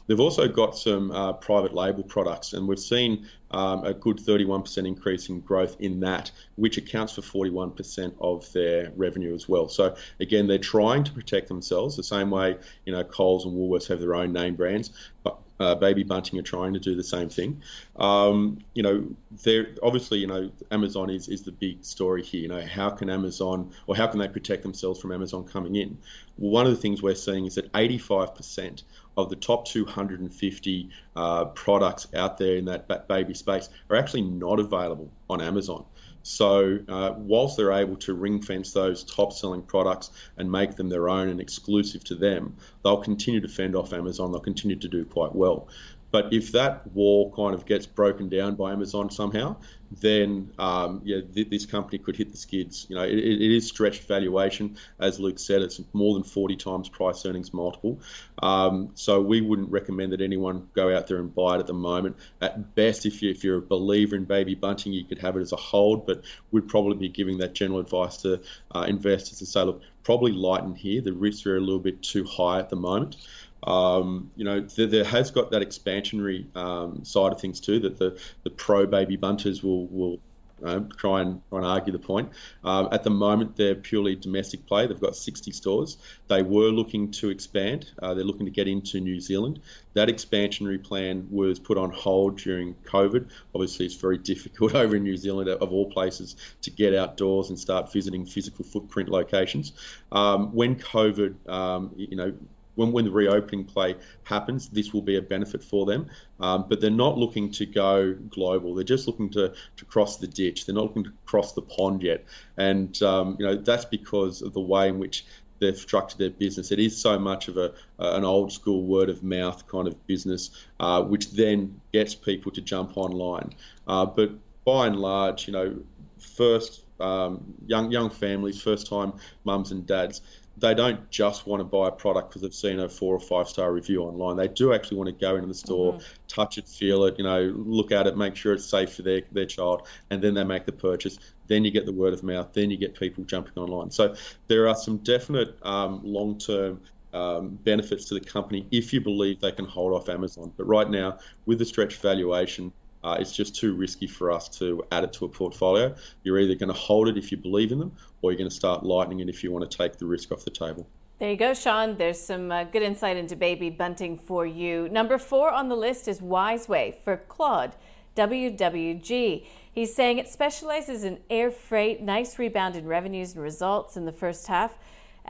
[0.07, 4.87] They've also got some uh, private label products, and we've seen um, a good 31%
[4.87, 9.69] increase in growth in that, which accounts for 41% of their revenue as well.
[9.69, 13.89] So again, they're trying to protect themselves the same way you know Coles and Woolworths
[13.89, 14.91] have their own name brands,
[15.23, 17.63] but uh, Baby Bunting are trying to do the same thing.
[17.97, 19.07] Um, you know,
[19.43, 22.41] they're obviously, you know, Amazon is, is the big story here.
[22.41, 25.99] You know, how can Amazon or how can they protect themselves from Amazon coming in?
[26.39, 28.83] Well, one of the things we're seeing is that 85%
[29.17, 34.61] of the top 250 uh, products out there in that baby space are actually not
[34.61, 35.85] available on Amazon.
[36.23, 40.89] So, uh, whilst they're able to ring fence those top selling products and make them
[40.89, 44.31] their own and exclusive to them, they'll continue to fend off Amazon.
[44.31, 45.69] They'll continue to do quite well.
[46.11, 49.57] But if that wall kind of gets broken down by Amazon somehow,
[49.91, 52.87] then um, yeah, th- this company could hit the skids.
[52.89, 55.63] You know, it, it is stretched valuation, as Luke said.
[55.63, 58.01] It's more than 40 times price earnings multiple.
[58.43, 61.75] Um, so we wouldn't recommend that anyone go out there and buy it at the
[61.75, 62.17] moment.
[62.41, 65.41] At best, if, you, if you're a believer in baby bunting, you could have it
[65.41, 68.41] as a hold, but we'd probably be giving that general advice to
[68.75, 71.01] uh, investors to say, look, probably lighten here.
[71.01, 73.17] The risks are a little bit too high at the moment.
[73.65, 77.81] Um, you know, there, there, has got that expansionary um, side of things too.
[77.81, 80.19] That the, the pro baby bunters will will
[80.65, 82.31] uh, try and try and argue the point.
[82.65, 84.87] Um, at the moment, they're purely domestic play.
[84.87, 85.97] They've got 60 stores.
[86.29, 87.91] They were looking to expand.
[88.03, 89.61] Uh, they're looking to get into New Zealand.
[89.95, 93.29] That expansionary plan was put on hold during COVID.
[93.55, 97.59] Obviously, it's very difficult over in New Zealand, of all places, to get outdoors and
[97.59, 99.73] start visiting physical footprint locations.
[100.13, 102.33] Um, when COVID, um, you know,
[102.75, 106.09] when, when the reopening play happens, this will be a benefit for them.
[106.41, 108.75] Um, but they're not looking to go global.
[108.75, 110.67] They're just looking to, to cross the ditch.
[110.67, 112.25] They're not looking to cross the pond yet.
[112.57, 115.25] And, um, you know, that's because of the way in which
[115.61, 116.73] they've structured their business.
[116.73, 120.51] It is so much of a an old school word of mouth kind of business,
[120.81, 123.51] uh, which then gets people to jump online.
[123.87, 124.31] Uh, but
[124.65, 125.77] by and large, you know,
[126.19, 129.13] first um, young young families, first time
[129.45, 130.23] mums and dads,
[130.57, 133.49] they don't just want to buy a product because they've seen a four or five
[133.49, 134.37] star review online.
[134.37, 136.05] They do actually want to go into the store, mm-hmm.
[136.29, 139.23] touch it, feel it, you know, look at it, make sure it's safe for their,
[139.33, 141.19] their child, and then they make the purchase.
[141.47, 142.53] Then you get the word of mouth.
[142.53, 143.91] Then you get people jumping online.
[143.91, 144.15] So
[144.49, 146.81] there are some definite um, long term
[147.13, 150.53] um, benefits to the company if you believe they can hold off Amazon.
[150.57, 154.85] But right now, with the stretch valuation, uh, it's just too risky for us to
[154.93, 155.95] add it to a portfolio.
[156.23, 158.55] You're either going to hold it if you believe in them, or you're going to
[158.55, 160.87] start lightening it if you want to take the risk off the table.
[161.19, 161.99] There you go, Sean.
[161.99, 164.89] There's some uh, good insight into baby bunting for you.
[164.89, 167.77] Number four on the list isWiseway for Claude,
[168.17, 169.47] WWG.
[169.73, 174.13] He's saying it specializes in air freight, nice rebound in revenues and results in the
[174.13, 174.79] first half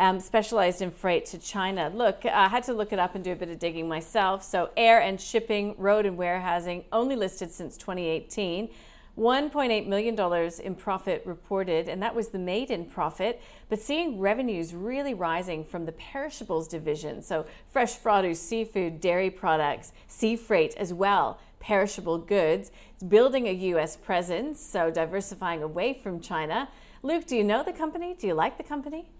[0.00, 1.92] um, specialized in freight to China.
[1.94, 4.42] Look, I had to look it up and do a bit of digging myself.
[4.42, 8.70] So, air and shipping, road and warehousing, only listed since 2018.
[9.18, 13.42] $1.8 million in profit reported, and that was the maiden profit.
[13.68, 19.92] But seeing revenues really rising from the perishables division, so fresh produce, seafood, dairy products,
[20.06, 22.70] sea freight as well, perishable goods.
[22.94, 23.98] It's building a U.S.
[23.98, 26.70] presence, so diversifying away from China.
[27.02, 28.16] Luke, do you know the company?
[28.18, 29.10] Do you like the company?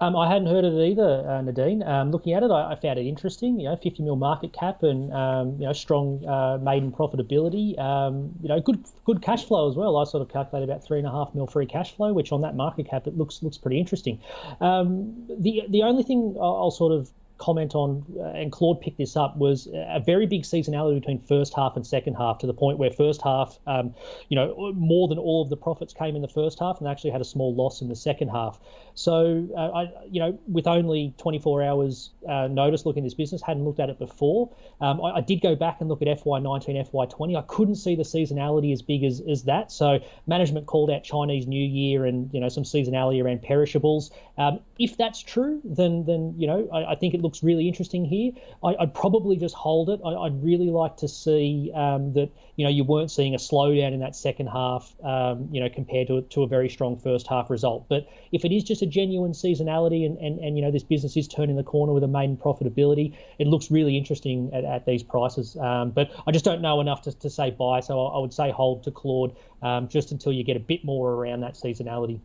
[0.00, 1.82] Um, I hadn't heard of it either, uh, Nadine.
[1.82, 3.60] Um, looking at it, I, I, found it interesting.
[3.60, 7.78] You know, 50 mil market cap and um, you know strong uh, maiden profitability.
[7.78, 9.96] Um, you know, good good cash flow as well.
[9.96, 12.40] I sort of calculated about three and a half mil free cash flow, which on
[12.42, 14.20] that market cap it looks looks pretty interesting.
[14.60, 18.98] Um, the the only thing I'll, I'll sort of comment on, uh, and Claude picked
[18.98, 22.54] this up, was a very big seasonality between first half and second half to the
[22.54, 23.94] point where first half, um,
[24.28, 27.10] you know, more than all of the profits came in the first half and actually
[27.10, 28.58] had a small loss in the second half.
[28.94, 33.42] So, uh, I, you know, with only 24 hours uh, notice looking at this business,
[33.42, 34.50] hadn't looked at it before.
[34.80, 37.36] Um, I, I, did go back and look at FY19, FY20.
[37.36, 39.72] I couldn't see the seasonality as big as, as that.
[39.72, 44.12] So, management called out Chinese New Year and, you know, some seasonality around perishables.
[44.38, 48.04] Um, if that's true, then, then you know, I, I think it looks really interesting
[48.04, 48.30] here.
[48.62, 50.00] I, would probably just hold it.
[50.04, 53.92] I, would really like to see um, that you know you weren't seeing a slowdown
[53.92, 57.50] in that second half, um, you know, compared to to a very strong first half
[57.50, 57.88] result.
[57.88, 61.16] But if it is just a genuine seasonality and, and, and you know this business
[61.16, 65.02] is turning the corner with a main profitability, it looks really interesting at, at these
[65.02, 65.56] prices.
[65.56, 68.34] Um, but I just don't know enough to, to say buy, so I, I would
[68.34, 72.20] say hold to Claude um, just until you get a bit more around that seasonality.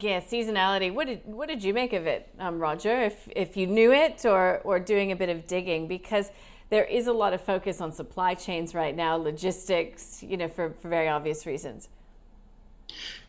[0.00, 0.92] Yeah, seasonality.
[0.92, 3.00] What did what did you make of it, um, Roger?
[3.00, 6.30] If if you knew it or or doing a bit of digging, because
[6.68, 10.74] there is a lot of focus on supply chains right now, logistics, you know, for,
[10.82, 11.88] for very obvious reasons.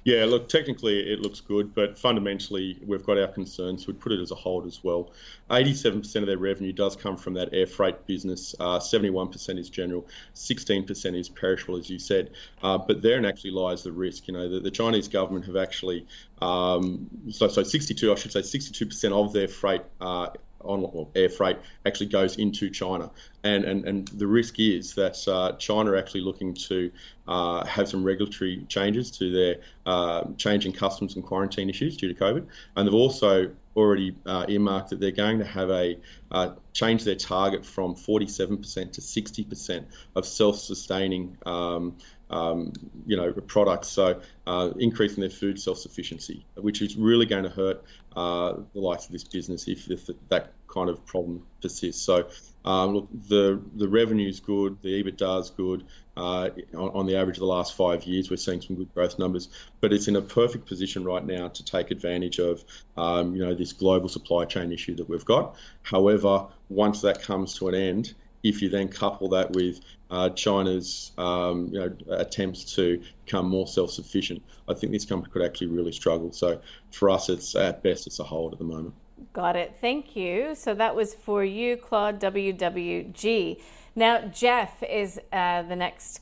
[0.06, 3.86] Yeah, look, technically it looks good, but fundamentally we've got our concerns.
[3.86, 5.12] We'd put it as a hold as well.
[5.50, 8.56] 87% of their revenue does come from that air freight business.
[8.60, 12.32] Uh, 71% is general, 16% is perishable, as you said.
[12.64, 14.28] Uh, but therein actually lies the risk.
[14.30, 16.08] You know, the, the Chinese government have actually,
[16.42, 20.30] um, so, so 62, I should say, 62% of their freight uh,
[20.62, 23.10] on well, air freight actually goes into China,
[23.44, 26.92] and and, and the risk is that uh, China are actually looking to
[27.28, 32.20] uh, have some regulatory changes to their uh, changing customs and quarantine issues due to
[32.20, 32.46] COVID,
[32.76, 35.98] and they've also already uh, earmarked that they're going to have a
[36.32, 41.96] uh, change their target from 47% to 60% of self-sustaining um,
[42.30, 42.74] um,
[43.06, 43.90] you know, products.
[43.90, 47.84] So uh, increasing their food self-sufficiency, which is really going to hurt
[48.16, 52.04] uh, the likes of this business if, if that kind of problem persists.
[52.04, 52.28] So
[52.66, 55.86] um, look, the the revenue is good, the EBITDA is good.
[56.18, 59.18] Uh, on, on, the average of the last five years, we're seeing some good growth
[59.18, 59.48] numbers,
[59.80, 62.62] but it's in a perfect position right now to take advantage of,
[62.98, 65.56] um, you know, this global supply chain issue that we've got.
[65.82, 68.14] However, once that comes to an end,
[68.44, 73.68] if you then couple that with uh, China's um, you know, attempts to become more
[73.68, 76.32] self-sufficient, I think this company could actually really struggle.
[76.32, 76.60] So
[76.92, 78.94] for us, it's at best it's a hold at the moment.
[79.34, 79.76] Got it.
[79.80, 80.56] Thank you.
[80.56, 83.62] So that was for you, Claude WWG.
[83.96, 86.22] Now Jeff is uh, the next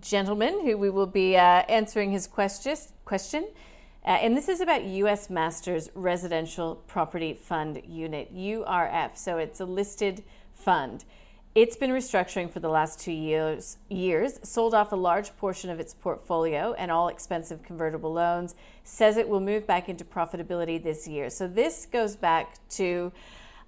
[0.00, 2.76] gentleman who we will be uh, answering his question.
[3.04, 3.48] Question.
[4.04, 5.28] Uh, and this is about U.S.
[5.28, 9.16] Masters Residential Property Fund Unit, URF.
[9.16, 10.22] So it's a listed
[10.54, 11.04] fund.
[11.56, 15.80] It's been restructuring for the last two years, years, sold off a large portion of
[15.80, 21.08] its portfolio and all expensive convertible loans, says it will move back into profitability this
[21.08, 21.30] year.
[21.30, 23.10] So this goes back to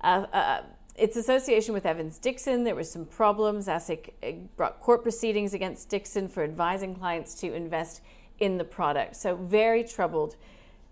[0.02, 0.62] uh, uh,
[0.96, 2.64] its association with Evans Dixon.
[2.64, 3.68] There were some problems.
[3.68, 8.02] ASIC uh, brought court proceedings against Dixon for advising clients to invest
[8.38, 9.16] in the product.
[9.16, 10.36] So very troubled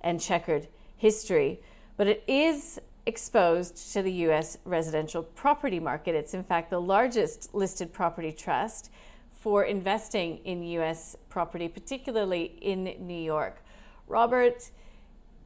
[0.00, 1.60] and checkered history.
[1.98, 4.58] But it is exposed to the U.S.
[4.64, 6.14] residential property market.
[6.14, 8.90] It's, in fact, the largest listed property trust
[9.30, 13.62] for investing in US property, particularly in New York.
[14.08, 14.70] Robert,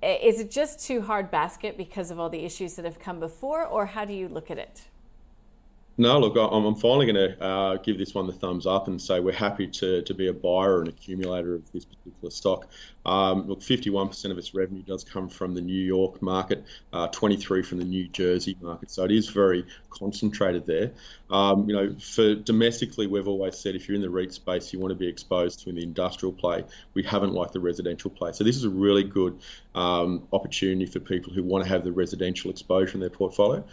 [0.03, 3.67] is it just too hard basket because of all the issues that have come before,
[3.67, 4.83] or how do you look at it?
[6.01, 9.21] No, look, I'm, finally going to uh, give this one the thumbs up and say
[9.21, 12.69] we're happy to, to be a buyer and accumulator of this particular stock.
[13.05, 17.63] Um, look, 51% of its revenue does come from the New York market, uh, 23
[17.63, 18.91] from the New Jersey market.
[18.91, 20.93] So it is very concentrated there.
[21.31, 24.81] Um, you know, for domestically, we've always said if you're in the REIT space, you
[24.81, 26.65] want to be exposed to the industrial play.
[26.95, 28.33] We haven't liked the residential play.
[28.33, 29.39] So this is a really good
[29.75, 33.65] um, opportunity for people who want to have the residential exposure in their portfolio.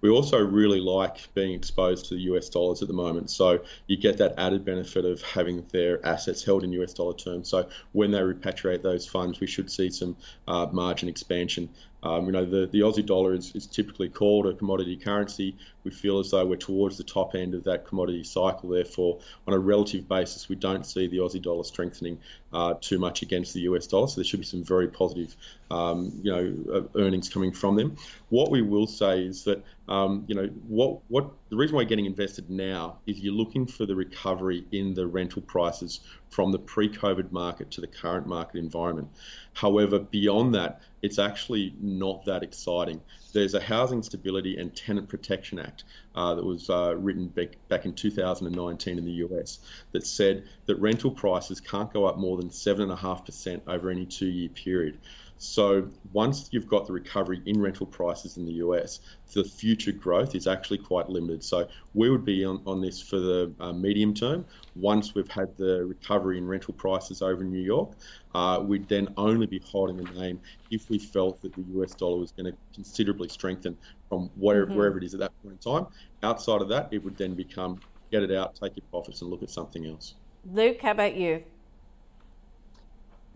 [0.00, 3.30] We also really like being exposed to the US dollars at the moment.
[3.30, 7.48] So you get that added benefit of having their assets held in US dollar terms.
[7.48, 10.16] So when they repatriate those funds, we should see some
[10.46, 11.68] uh, margin expansion.
[12.02, 15.56] Um, you know, the, the Aussie dollar is, is typically called a commodity currency.
[15.82, 18.68] We feel as though we're towards the top end of that commodity cycle.
[18.68, 22.18] Therefore, on a relative basis, we don't see the Aussie dollar strengthening
[22.52, 24.08] uh, too much against the US dollar.
[24.08, 25.36] So there should be some very positive,
[25.70, 27.96] um, you know, uh, earnings coming from them.
[28.28, 31.88] What we will say is that, um, you know, what what the reason why you're
[31.88, 36.58] getting invested now is you're looking for the recovery in the rental prices from the
[36.58, 39.08] pre-COVID market to the current market environment.
[39.52, 43.00] However, beyond that, it's actually not that exciting.
[43.36, 45.84] There's a Housing Stability and Tenant Protection Act
[46.14, 49.58] uh, that was uh, written back, back in 2019 in the US
[49.92, 54.48] that said that rental prices can't go up more than 7.5% over any two year
[54.48, 54.96] period.
[55.38, 59.00] So once you've got the recovery in rental prices in the US,
[59.34, 61.44] the future growth is actually quite limited.
[61.44, 64.46] So we would be on, on this for the uh, medium term.
[64.74, 67.92] Once we've had the recovery in rental prices over in New York,
[68.36, 70.38] uh, we'd then only be holding the name
[70.70, 73.74] if we felt that the US dollar was going to considerably strengthen
[74.10, 74.76] from wherever, mm-hmm.
[74.76, 75.86] wherever it is at that point in time.
[76.22, 77.80] Outside of that, it would then become
[78.10, 80.16] get it out, take your profits, and look at something else.
[80.52, 81.44] Luke, how about you?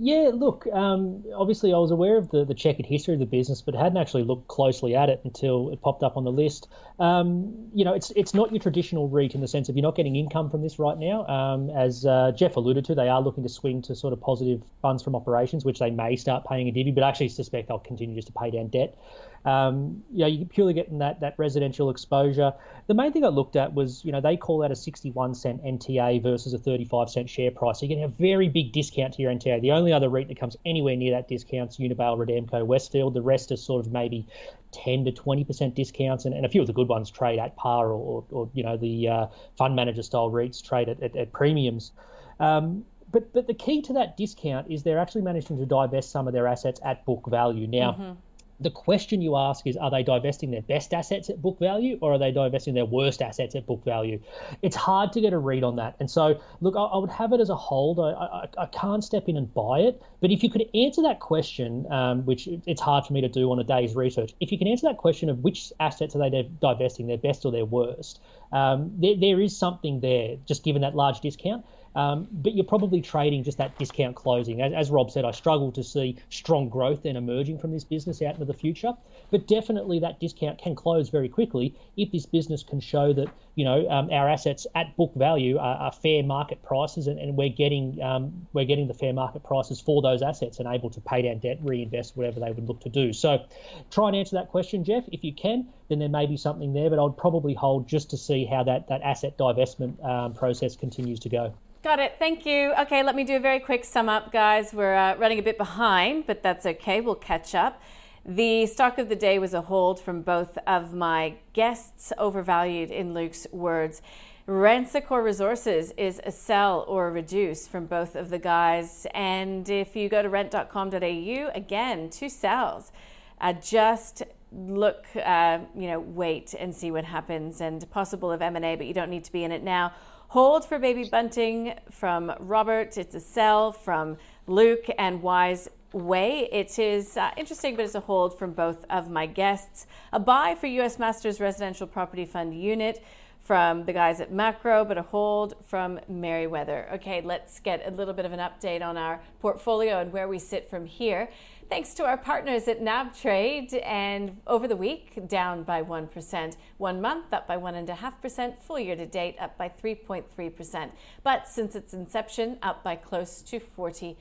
[0.03, 3.61] Yeah, look, um, obviously I was aware of the, the checkered history of the business,
[3.61, 6.69] but hadn't actually looked closely at it until it popped up on the list.
[6.99, 9.97] Um, you know, it's it's not your traditional REIT in the sense of you're not
[9.97, 11.27] getting income from this right now.
[11.27, 14.63] Um, as uh, Jeff alluded to, they are looking to swing to sort of positive
[14.81, 17.79] funds from operations, which they may start paying a divvy, but I actually suspect they'll
[17.79, 18.97] continue just to pay down debt.
[19.45, 22.53] Um, you know, you're purely getting that that residential exposure.
[22.89, 25.65] The main thing I looked at was, you know, they call out a 61 cent
[25.65, 27.81] NTA versus a 35 cent share price.
[27.81, 29.63] So you're getting a very big discount to your NTA.
[29.63, 33.15] The only other REIT that comes anywhere near that discount is Unibail Rodamco Westfield.
[33.15, 34.27] The rest is sort of maybe
[34.73, 37.89] 10 to 20% discounts, and, and a few of the good ones trade at par
[37.89, 39.27] or, or, or you know, the uh,
[39.57, 41.93] fund manager style REITs trade at, at, at premiums.
[42.39, 46.29] Um, but but the key to that discount is they're actually managing to divest some
[46.29, 47.67] of their assets at book value.
[47.67, 48.13] Now, mm-hmm
[48.61, 52.15] the question you ask is are they divesting their best assets at book value or
[52.15, 54.21] are they divesting their worst assets at book value?
[54.63, 55.97] It's hard to get a read on that.
[55.99, 57.99] And so look i, I would have it as a hold.
[57.99, 60.03] I, I, I, can't step in and buy it.
[60.21, 63.51] But if you could answer that question um, which it's hard for me to do
[63.51, 66.49] on a day's research if you can answer that question of which assets are they
[66.61, 68.21] divesting their best or their worst
[68.53, 73.01] um, there, there is something there just given that large discount um, but you're probably
[73.01, 74.63] trading just that discount closing.
[74.63, 78.23] As, as, Rob said, I struggle to see strong growth then emerging from this business
[78.23, 78.93] out into the future.
[79.31, 83.65] But definitely that discount can close very quickly if this business can show that you
[83.65, 87.49] know um, our assets at book value are, are fair market prices, and, and we're
[87.49, 91.23] getting um, we're getting the fair market prices for those assets and able to pay
[91.23, 93.13] down debt, reinvest whatever they would look to do.
[93.13, 93.45] So
[93.91, 95.69] try and answer that question, Jeff, if you can.
[95.89, 98.89] Then there may be something there, but I'd probably hold just to see how that
[98.89, 101.53] that asset divestment um, process continues to go.
[101.83, 102.17] Got it.
[102.19, 102.75] Thank you.
[102.79, 104.75] Okay, let me do a very quick sum up, guys.
[104.75, 107.01] We're uh, running a bit behind, but that's okay.
[107.01, 107.81] We'll catch up.
[108.23, 113.15] The stock of the day was a hold from both of my guests, overvalued in
[113.15, 114.03] Luke's words.
[114.47, 119.07] Renascor Resources is a sell or reduce from both of the guys.
[119.15, 122.93] And if you go to rent.com.au, again, two sells.
[123.41, 124.23] Uh, just
[124.53, 128.93] look, uh, you know, wait and see what happens and possible of M&A, but you
[128.93, 129.95] don't need to be in it now.
[130.31, 132.97] Hold for Baby Bunting from Robert.
[132.97, 134.17] It's a sell from
[134.47, 136.49] Luke and Wise Way.
[136.53, 139.89] It is uh, interesting, but it's a hold from both of my guests.
[140.13, 141.01] A buy for U.S.
[141.01, 143.05] Masters Residential Property Fund unit
[143.41, 146.93] from the guys at Maqro, but a hold from Merewether.
[146.95, 150.39] Okay, let's get a little bit of an update on our portfolio and where we
[150.39, 151.29] sit from here.
[151.71, 156.57] Thanks to our partners at NabTrade, and over the week, down by 1%.
[156.79, 158.59] One month, up by 1.5%.
[158.59, 160.91] Full year to date, up by 3.3%.
[161.23, 164.17] But since its inception, up by close to 40%.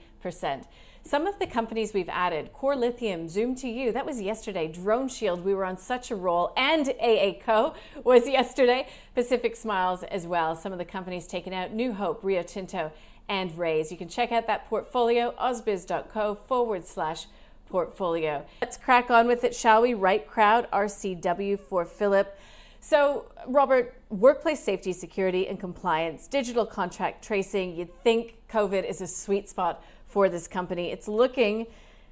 [1.01, 4.71] some of the companies we've added Core Lithium, Zoom2u, that was yesterday.
[4.71, 7.73] DroneShield, we were on such a roll, and AACo
[8.03, 8.87] was yesterday.
[9.15, 10.55] Pacific Smiles as well.
[10.55, 12.91] Some of the companies taken out New Hope, Rio Tinto,
[13.27, 13.89] and Raiz.
[13.89, 17.25] You can check out that portfolio, ausbiz.co forward slash
[17.69, 18.45] portfolio.
[18.61, 19.93] Let's crack on with it, shall we?
[19.93, 22.37] RightCrowd, RCW for Philip.
[22.81, 29.07] So, Robert, workplace safety, security, and compliance, digital contract tracing, you'd think COVID is a
[29.07, 30.91] sweet spot for this company.
[30.91, 31.67] It's looking,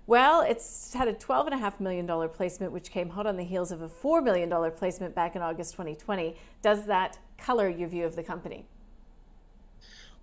[0.07, 3.89] well, it's had a $12.5 million placement, which came hot on the heels of a
[3.89, 6.35] $4 million placement back in August 2020.
[6.61, 8.65] Does that color your view of the company?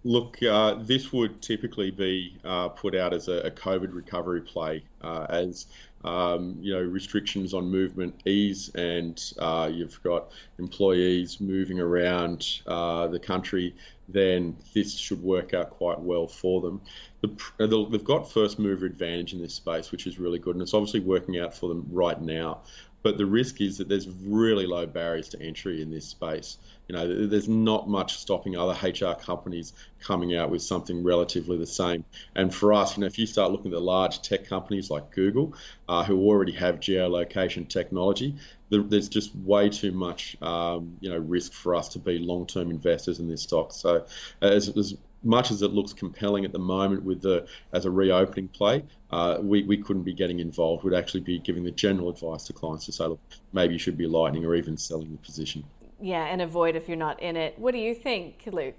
[0.07, 4.85] Look, uh, this would typically be uh, put out as a, a COVID recovery play,
[5.01, 5.67] uh, as
[6.05, 13.07] um, you know restrictions on movement ease, and uh, you've got employees moving around uh,
[13.07, 13.75] the country.
[14.07, 16.83] Then this should work out quite well for them.
[17.23, 20.75] The, they've got first mover advantage in this space, which is really good, and it's
[20.75, 22.61] obviously working out for them right now.
[23.05, 26.57] But the risk is that there's really low barriers to entry in this space.
[26.89, 31.67] You know, there's not much stopping other HR companies coming out with something relatively the
[31.67, 32.07] same.
[32.35, 35.11] And for us, you know, if you start looking at the large tech companies like
[35.11, 35.55] Google,
[35.87, 38.37] uh, who already have geolocation technology,
[38.71, 43.21] there's just way too much, um, you know, risk for us to be long-term investors
[43.21, 43.73] in this stock.
[43.73, 44.07] So,
[44.41, 48.49] as, as much as it looks compelling at the moment with the as a reopening
[48.49, 50.85] play, uh, we, we couldn't be getting involved.
[50.85, 53.21] We'd actually be giving the general advice to clients to say, look,
[53.53, 55.65] maybe you should be lightening or even selling the position.
[56.01, 57.59] Yeah, and avoid if you're not in it.
[57.59, 58.77] What do you think, Luke?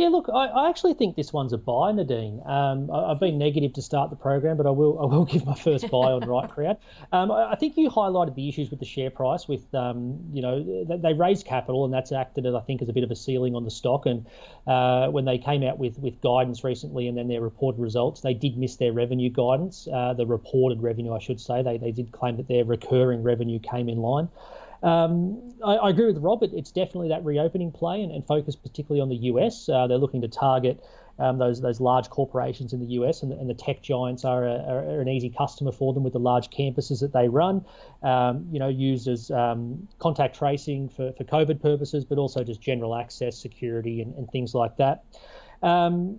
[0.00, 2.40] Yeah, look, I, I, actually think this one's a buy, Nadine.
[2.46, 5.44] Um, I, have been negative to start the program, but I will I will give
[5.44, 6.78] my first buy on RightCrowd.
[7.12, 9.46] Um, I, I, think you highlighted the issues with the share price.
[9.46, 12.88] With um, you know they, they, raised capital, and that's acted as I think as
[12.88, 14.06] a bit of a ceiling on the stock.
[14.06, 14.24] And
[14.66, 18.32] uh, when they came out with with guidance recently, and then their reported results, they
[18.32, 19.86] did miss their revenue guidance.
[19.86, 23.58] Uh, the reported revenue, I should say, they they did claim that their recurring revenue
[23.58, 24.30] came in line.
[24.82, 26.50] Um, I, I, agree with Robert.
[26.54, 29.68] it's definitely that reopening play and, and focus particularly on the US.
[29.68, 30.82] Uh, they're looking to target
[31.18, 34.56] um, those those large corporations in the US, and, and the tech giants are, a,
[34.66, 37.64] are, an easy customer for them with the large campuses that they run.
[38.02, 42.62] Um, you know, used as um, contact tracing for, for COVID purposes, but also just
[42.62, 45.04] general access, security, and, and things like that.
[45.62, 46.18] Um,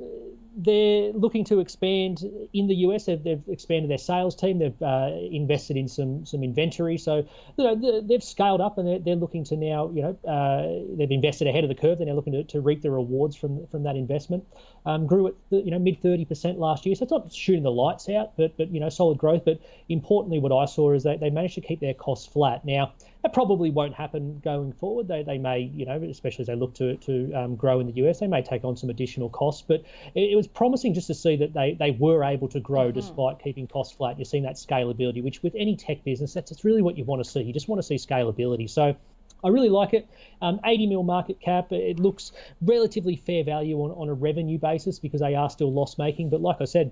[0.56, 2.20] they're looking to expand
[2.54, 3.06] in the US.
[3.06, 4.60] They've, they've expanded their sales team.
[4.60, 6.98] They've uh, invested in some some inventory.
[6.98, 7.28] So
[7.58, 11.12] you know, they've scaled up, and they're, they're looking to now you know uh, they've
[11.12, 11.98] invested ahead of the curve.
[11.98, 14.46] They're now looking to, to reap the rewards from from that investment.
[14.86, 17.72] Um, grew at you know mid thirty percent last year, so it's not shooting the
[17.72, 19.46] lights out, but but you know solid growth.
[19.46, 22.66] But importantly, what I saw is that they managed to keep their costs flat.
[22.66, 22.94] Now
[23.24, 25.08] that probably won't happen going forward.
[25.08, 27.94] They, they may, you know, especially as they look to, to um, grow in the
[28.08, 29.64] US, they may take on some additional costs.
[29.68, 29.84] But
[30.16, 33.00] it, it, was promising just to see that they, they were able to grow mm-hmm.
[33.00, 34.18] despite keeping costs flat.
[34.18, 37.24] You're seeing that scalability, which with any tech business, that's, that's really what you want
[37.24, 37.42] to see.
[37.42, 38.70] You just want to see scalability.
[38.70, 38.96] So
[39.44, 40.08] I really like it.
[40.42, 41.72] Um, 80 mil market cap.
[41.72, 45.98] It looks relatively fair value on, on a revenue basis because they are still loss
[45.98, 46.30] making.
[46.30, 46.92] But like I said,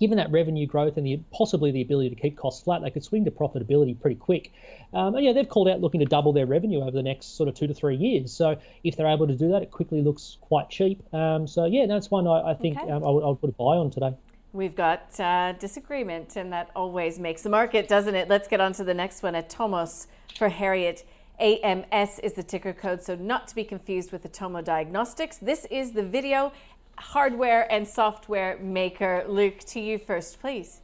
[0.00, 3.04] given that revenue growth and the possibly the ability to keep costs flat, they could
[3.04, 4.50] swing to profitability pretty quick.
[4.94, 7.48] Um, and yeah, they've called out looking to double their revenue over the next sort
[7.48, 8.32] of two to three years.
[8.32, 11.02] So if they're able to do that, it quickly looks quite cheap.
[11.14, 12.90] Um, so yeah, that's one I, I think okay.
[12.90, 14.14] um, I, would, I would put a buy on today.
[14.52, 18.28] We've got uh, disagreement, and that always makes the market, doesn't it?
[18.28, 19.34] Let's get on to the next one.
[19.34, 21.04] Atomos for Harriet.
[21.38, 25.38] AMS is the ticker code, so not to be confused with Atomo Diagnostics.
[25.38, 26.52] This is the video
[27.00, 29.24] hardware and software maker.
[29.26, 30.80] Luke, to you first, please.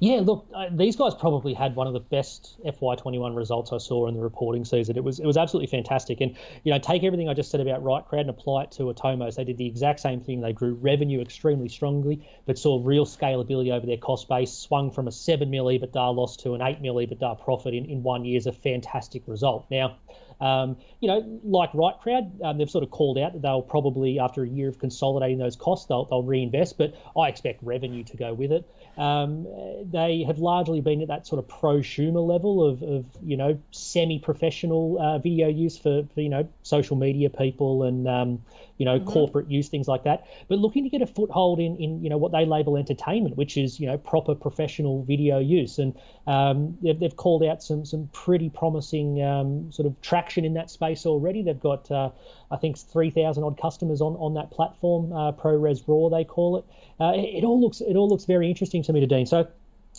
[0.00, 4.08] Yeah, look, uh, these guys probably had one of the best FY21 results I saw
[4.08, 4.96] in the reporting season.
[4.96, 6.20] It was it was absolutely fantastic.
[6.20, 9.36] And you know, take everything I just said about RightCrowd and apply it to Atomos.
[9.36, 10.40] They did the exact same thing.
[10.40, 14.52] They grew revenue extremely strongly, but saw real scalability over their cost base.
[14.52, 18.02] Swung from a seven mil EBITDA loss to an eight mil EBITDA profit in, in
[18.02, 19.66] one year is a fantastic result.
[19.70, 19.96] Now
[20.40, 24.42] um, you know, like RightCrowd, um, they've sort of called out that they'll probably, after
[24.42, 28.34] a year of consolidating those costs, they'll, they'll reinvest, but I expect revenue to go
[28.34, 28.68] with it.
[28.96, 29.46] Um,
[29.90, 34.98] they have largely been at that sort of prosumer level of, of you know, semi-professional
[34.98, 38.42] uh, video use for, for, you know, social media people and, um,
[38.78, 39.08] you know, mm-hmm.
[39.08, 40.26] corporate use, things like that.
[40.48, 43.56] But looking to get a foothold in, in, you know, what they label entertainment, which
[43.56, 45.78] is, you know, proper professional video use.
[45.78, 45.94] And
[46.26, 50.70] um, they've, they've called out some, some pretty promising um, sort of traction in that
[50.70, 51.42] space already.
[51.42, 52.10] They've got, uh,
[52.50, 56.64] I think, 3,000 odd customers on, on that platform, uh, ProRes Raw they call it.
[57.00, 57.38] Uh, it.
[57.38, 57.44] it.
[57.44, 59.26] all looks it all looks very interesting to me, Nadine.
[59.26, 59.48] So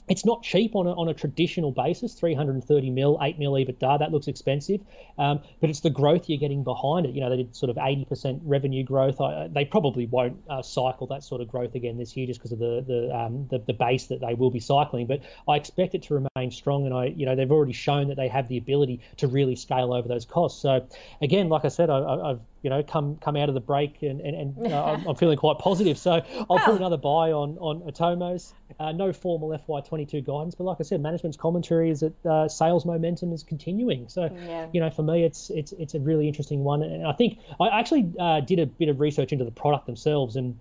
[0.07, 4.11] it's not cheap on a, on a traditional basis 330 mil 8 mil ebitda that
[4.11, 4.81] looks expensive.
[5.17, 7.13] Um, but it's the growth you're getting behind it.
[7.13, 9.19] You know they did sort of 80% revenue growth.
[9.21, 12.51] I, they probably won't uh, cycle that sort of growth again this year just because
[12.51, 15.07] of the the, um, the, the base that they will be cycling.
[15.07, 18.15] But i expect it to remain strong and i you know they've already shown that
[18.15, 20.61] they have the ability to really scale over those costs.
[20.61, 20.87] So
[21.21, 24.21] again like i said I, have you know come come out of the break and
[24.21, 27.81] and, and uh, I'm, I'm, feeling quite positive so i'll put another buy on on
[27.91, 32.47] atomos uh, no formal FY22 guidance, but like I said, management's commentary is that uh,
[32.47, 34.07] sales momentum is continuing.
[34.07, 34.67] So, yeah.
[34.71, 37.69] you know, for me, it's it's it's a really interesting one, and I think I
[37.69, 40.59] actually uh, did a bit of research into the product themselves, and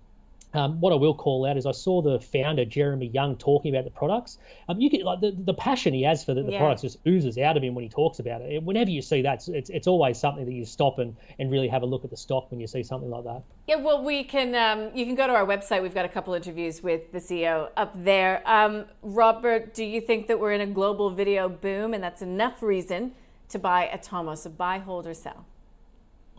[0.53, 3.83] um, what I will call out is I saw the founder Jeromy Young talking about
[3.83, 4.37] the products.
[4.69, 6.59] Um, you get like the, the passion he has for the, the yeah.
[6.59, 8.63] products just oozes out of him when he talks about it.
[8.63, 11.81] Whenever you see that, it's, it's, always something that you stop and, and really have
[11.81, 13.43] a look at the stock when you see something like that.
[13.67, 15.81] Yeah, well, we can um, you can go to our website.
[15.81, 18.41] We've got a couple interviews with the CEO up there.
[18.45, 22.63] Um, Robert, do you think that we're in a global video boom and that's enough
[22.63, 23.13] reason
[23.49, 25.45] to buy Atomos, a buy, hold, or sell?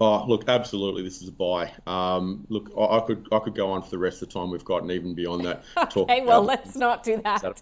[0.01, 1.73] Oh, look, absolutely, this is a buy.
[1.87, 4.51] Um, look, I, I, could I could go on for the rest of the time
[4.51, 5.65] we've got, and even beyond that.
[5.97, 7.61] okay, well, let's not do that.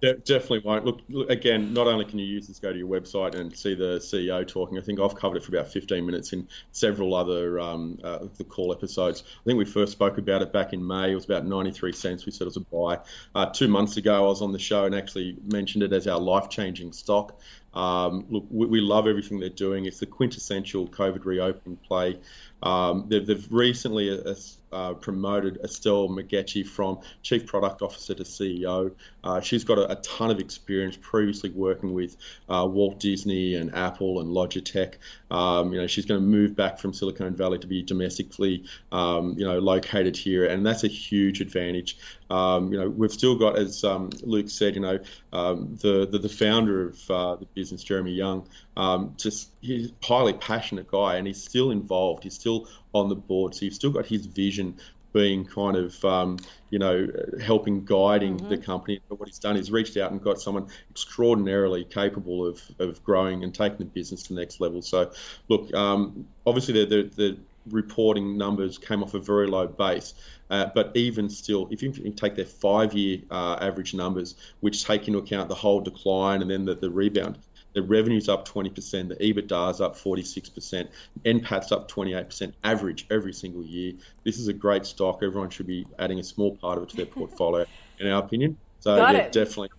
[0.00, 0.84] De- definitely won't.
[0.84, 3.74] Look, look, again, not only can you use this, go to your website and see
[3.74, 4.78] the CEO talking.
[4.78, 8.44] I think I've covered it for about 15 minutes in several other um, uh, the
[8.44, 9.24] call episodes.
[9.26, 11.12] I think we first spoke about it back in May.
[11.12, 12.26] It was about 93 cents.
[12.26, 12.98] We said it was a buy.
[13.34, 16.20] Uh, two months ago, I was on the show and actually mentioned it as our
[16.20, 17.40] life-changing stock.
[17.74, 19.86] Um, look, we, we, love everything they're doing.
[19.86, 22.18] It's the quintessential COVID reopening play.
[22.62, 24.34] Um, they've, they've, recently uh,
[24.72, 28.92] uh, promoted Estelle McGechie from Chief Product Officer to CEO.
[29.22, 32.16] Uh, she's got a, a, ton of experience previously working with
[32.48, 34.94] uh, Walt Disney and Apple and Logitech.
[35.30, 39.34] Um, you know, she's going to move back from Silicon Valley to be domestically, um,
[39.38, 41.98] you know, located here, and that's a huge advantage.
[42.30, 44.98] Um, you know, we've still got, as um, Luke said, you know,
[45.32, 50.06] um, the, the, the founder of uh, the business, Jeromy Young, um, just he's a
[50.06, 52.22] highly passionate guy, and he's still involved.
[52.22, 54.76] He's still on the board, so you've still got his vision
[55.12, 56.38] being kind of um,
[56.70, 57.06] you know
[57.42, 58.48] helping guiding mm-hmm.
[58.48, 59.00] the company.
[59.08, 63.44] But what he's done is reached out and got someone extraordinarily capable of, of growing
[63.44, 64.82] and taking the business to the next level.
[64.82, 65.10] So
[65.48, 67.38] look, um, obviously the, the, the
[67.72, 70.14] reporting numbers came off a very low base.
[70.50, 75.18] Uh, but even still, if you take their five-year uh, average numbers, which take into
[75.18, 77.38] account the whole decline and then the, the rebound,
[77.72, 80.88] the revenue's up 20%, the EBITDA's up 46%,
[81.24, 83.92] NPAT's up 28% average every single year.
[84.24, 85.20] This is a great stock.
[85.22, 87.64] Everyone should be adding a small part of it to their portfolio,
[88.00, 88.56] in our opinion.
[88.80, 89.32] So, Got yeah, it.
[89.32, 89.70] definitely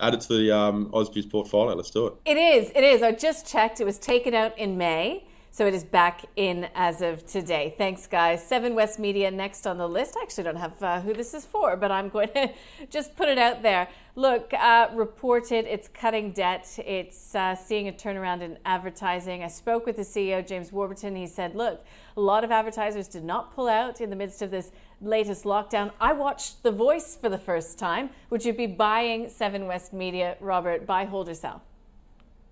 [0.00, 1.74] add it to the um, Ausbiz portfolio.
[1.74, 2.14] Let's do it.
[2.24, 2.70] It is.
[2.74, 3.02] It is.
[3.02, 3.80] I just checked.
[3.80, 5.24] It was taken out in May.
[5.50, 7.74] So it is back in as of today.
[7.76, 8.46] Thanks, guys.
[8.46, 10.16] Seven West Media next on the list.
[10.16, 12.52] I actually don't have uh, who this is for, but I'm going to
[12.90, 13.88] just put it out there.
[14.14, 16.68] Look, uh, reported it's cutting debt.
[16.84, 19.42] It's uh, seeing a turnaround in advertising.
[19.42, 21.16] I spoke with the CEO, James Warburton.
[21.16, 21.84] He said, look,
[22.16, 24.70] a lot of advertisers did not pull out in the midst of this
[25.00, 25.92] latest lockdown.
[26.00, 28.10] I watched The Voice for the first time.
[28.30, 30.86] Would you be buying Seven West Media, Robert?
[30.86, 31.62] Buy, hold, or sell?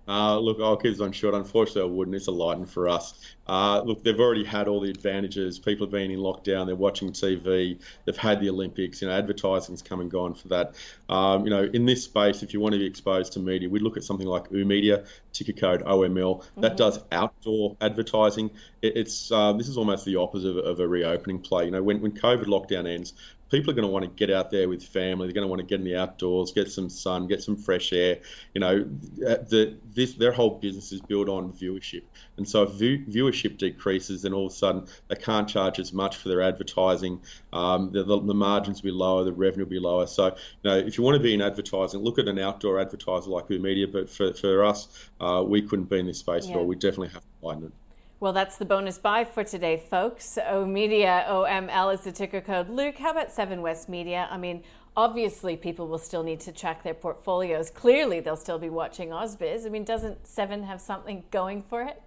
[0.07, 1.35] Uh, look, I'll keep this on short.
[1.35, 2.15] Unfortunately, I wouldn't.
[2.15, 3.13] It's a lighten for us.
[3.47, 5.59] Uh, look, they've already had all the advantages.
[5.59, 6.65] People have been in lockdown.
[6.65, 7.79] They're watching TV.
[8.05, 9.01] They've had the Olympics.
[9.01, 10.75] You know, advertising's come and gone for that.
[11.09, 13.81] Um, you know, in this space, if you want to be exposed to media, we'd
[13.81, 16.39] look at something like oOh!media, ticker code OML.
[16.39, 16.61] Mm-hmm.
[16.61, 18.51] That does outdoor advertising.
[18.81, 21.65] It, it's uh, this is almost the opposite of, of, a reopening play.
[21.65, 23.13] You know, when when COVID lockdown ends,
[23.49, 25.27] people are going to want to get out there with family.
[25.27, 27.93] They're going to want to get in the outdoors, get some sun, get some fresh
[27.93, 28.19] air.
[28.53, 28.89] You know,
[29.25, 32.03] uh, the, this their whole business is built on viewership,
[32.37, 35.93] and so if view, viewership decreases, then all of a sudden they can't charge as
[35.93, 37.21] much for their advertising.
[37.53, 40.07] Um, the, the, the, margins will be lower, the revenue will be lower.
[40.07, 40.33] So, you
[40.63, 43.87] know, if you want to be in advertising, look at an outdoor advertiser like Media.
[43.87, 46.53] But for, for us, uh, we couldn't be in this space yeah.
[46.53, 46.65] at all.
[46.65, 47.71] We definitely have to find it.
[48.19, 50.39] Well, that's the bonus buy for today, folks.
[50.39, 52.67] oOh!media, OML is the ticker code.
[52.67, 54.27] Luke, how about Seven West Media?
[54.31, 54.63] I mean,
[54.95, 57.69] obviously, people will still need to track their portfolios.
[57.69, 59.67] Clearly, they'll still be watching Ausbiz.
[59.67, 62.01] I mean, doesn't Seven have something going for it?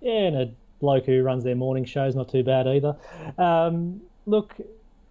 [0.00, 2.96] Yeah, and a bloke who runs their morning show is not too bad either.
[3.38, 4.54] Um, look,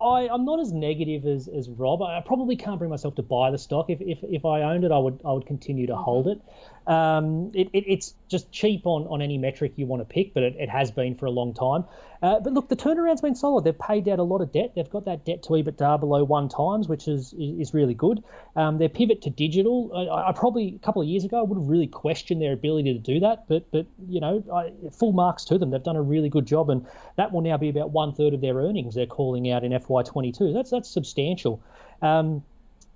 [0.01, 2.01] I, am not as negative as, as Rob.
[2.01, 3.89] I probably can't bring myself to buy the stock.
[3.89, 6.03] If, if, if I owned it, I would I would continue to mm-hmm.
[6.03, 6.41] hold it.
[6.87, 10.43] Um, it, it, it's just cheap on, on any metric you want to pick, but
[10.43, 11.85] it, it has been for a long time.
[12.21, 13.63] Uh, but look, the turnaround's been solid.
[13.63, 14.73] They've paid out a lot of debt.
[14.75, 18.23] They've got that debt to EBITDA below one times, which is is really good.
[18.55, 21.57] Um, their pivot to digital, I, I, probably a couple of years ago I would
[21.57, 25.45] have really questioned their ability to do that, but but you know, I, full marks
[25.45, 25.71] to them.
[25.71, 26.85] They've done a really good job, and
[27.15, 28.95] that will now be about one third of their earnings.
[28.95, 30.53] They're calling out in FY22.
[30.53, 31.61] That's that's substantial.
[32.01, 32.43] Um,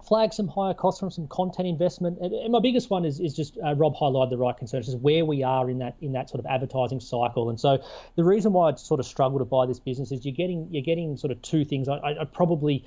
[0.08, 2.18] flag some higher costs from some content investment.
[2.20, 4.96] And, and my biggest one is, is just uh, Rob highlighted the right concerns, is
[4.96, 7.50] where we are in that in that sort of advertising cycle.
[7.50, 7.84] And so
[8.16, 10.84] the reason why I sort of struggle to buy this business is you're getting you're
[10.84, 11.88] getting sort of two things.
[11.88, 12.86] I, I, probably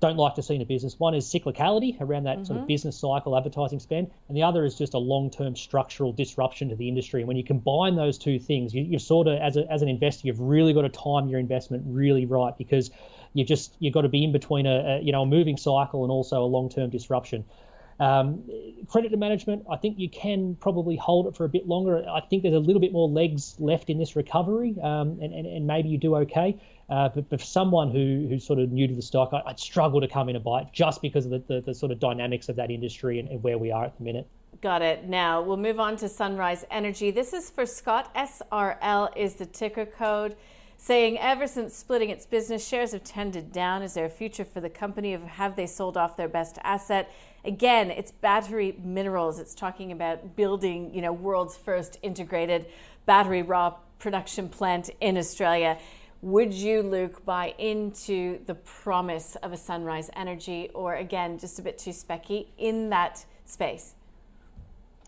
[0.00, 0.98] don't like to see in a business.
[0.98, 2.44] One is cyclicality around that mm-hmm.
[2.44, 2.68] sort of mm-hmm.
[2.68, 6.88] business cycle advertising spend, and the other is just a long-term structural disruption to the
[6.88, 7.20] industry.
[7.20, 9.88] And when you combine those two things, you, you've sort of, as, a, as an
[9.88, 12.90] investor, you've really got to time your investment really right because
[13.34, 16.02] you just you've got to be in between a, a you know a moving cycle
[16.04, 17.44] and also a long-term disruption.
[18.00, 18.44] Um,
[18.88, 22.02] credit management, I think you can probably hold it for a bit longer.
[22.08, 25.46] I think there's a little bit more legs left in this recovery, um, and, and,
[25.46, 26.58] and maybe you do okay.
[26.88, 29.60] Uh, but, but, for someone who, who's sort of new to the stock, I, would
[29.60, 32.48] struggle to come in a it just because of the, the, the sort of dynamics
[32.48, 34.26] of that industry and, and, where we are at the minute.
[34.62, 35.04] Got it.
[35.04, 37.10] Now we'll move on to Sunrise Energy.
[37.10, 38.12] This is for Scott.
[38.14, 40.36] SRL is the ticker code
[40.82, 43.82] saying ever since splitting its business, shares have tended down.
[43.82, 45.12] Is there a future for the company?
[45.12, 47.12] Have they sold off their best asset?
[47.44, 49.38] Again, it's battery minerals.
[49.38, 52.64] It's talking about building, you know, world's first integrated
[53.04, 55.76] battery raw production plant in Australia.
[56.22, 61.62] Would you, Luke, buy into the promise of a Sunrise Energy, or again, just a
[61.62, 63.96] bit too specky in that space?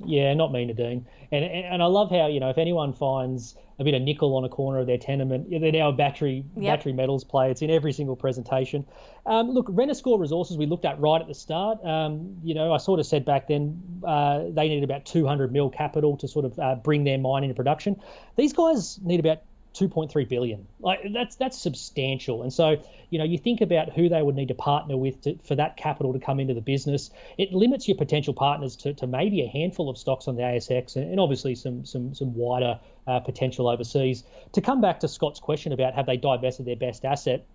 [0.07, 1.07] Yeah, not me, Nadine.
[1.31, 4.37] And, and and I love how you know if anyone finds a bit of nickel
[4.37, 6.79] on a corner of their tenement, they're now a battery yep.
[6.79, 7.51] battery metals play.
[7.51, 8.85] It's in every single presentation.
[9.27, 11.85] Um, look, Renascor Resources we looked at right at the start.
[11.85, 15.71] Um, you know, I sort of said back then uh, they needed about 200 mil
[15.71, 18.01] capital to sort of uh, bring their mine into production.
[18.37, 19.43] These guys need about
[19.75, 20.67] 2.3 billion.
[20.81, 22.43] Like that's that's substantial.
[22.43, 25.39] And so, you know, you think about who they would need to partner with to,
[25.45, 27.11] for that capital to come into the business.
[27.39, 30.97] It limits your potential partners to, to maybe a handful of stocks on the ASX
[30.97, 34.25] and, and obviously some some some wider uh, potential overseas.
[34.53, 37.47] To come back to Scott's question about have they divested their best asset,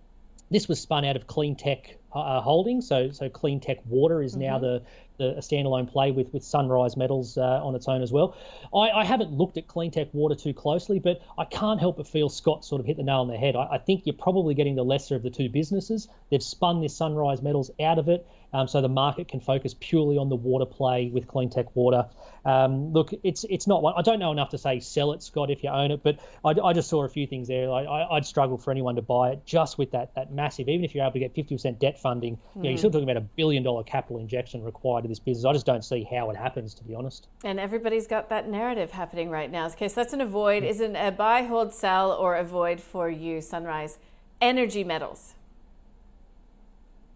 [0.50, 2.86] this was spun out of Clean TeQ uh, Holdings.
[2.86, 4.42] So, so Clean TeQ Water is mm-hmm.
[4.42, 4.82] now the,
[5.18, 8.36] the a standalone play with with Sunrise Metals uh, on its own as well.
[8.74, 12.06] I, I, haven't looked at Clean TeQ Water too closely, but I can't help but
[12.06, 13.56] feel Scott sort of hit the nail on the head.
[13.56, 16.08] I, I think you're probably getting the lesser of the two businesses.
[16.30, 18.26] They've spun this Sunrise Metals out of it.
[18.52, 22.06] Um, so the market can focus purely on the water play with Clean TeQ Water.
[22.44, 23.94] Um, look, it's it's not one.
[23.96, 26.50] I don't know enough to say sell it, Scott, if you own it, but I,
[26.50, 27.70] I just saw a few things there.
[27.70, 30.68] I, would struggle for anyone to buy it just with that that massive.
[30.68, 32.40] Even if you're able to get 50% debt funding, mm.
[32.56, 35.44] you know, you're still talking about a billion dollar capital injection required to this business.
[35.44, 37.28] I just don't see how it happens, to be honest.
[37.44, 39.66] And everybody's got that narrative happening right now.
[39.66, 40.62] Okay, so that's an avoid.
[40.62, 40.70] Mm.
[40.70, 43.98] Isn't a buy, hold, sell, or avoid for you, Sunrise?
[44.40, 45.34] Energy metals.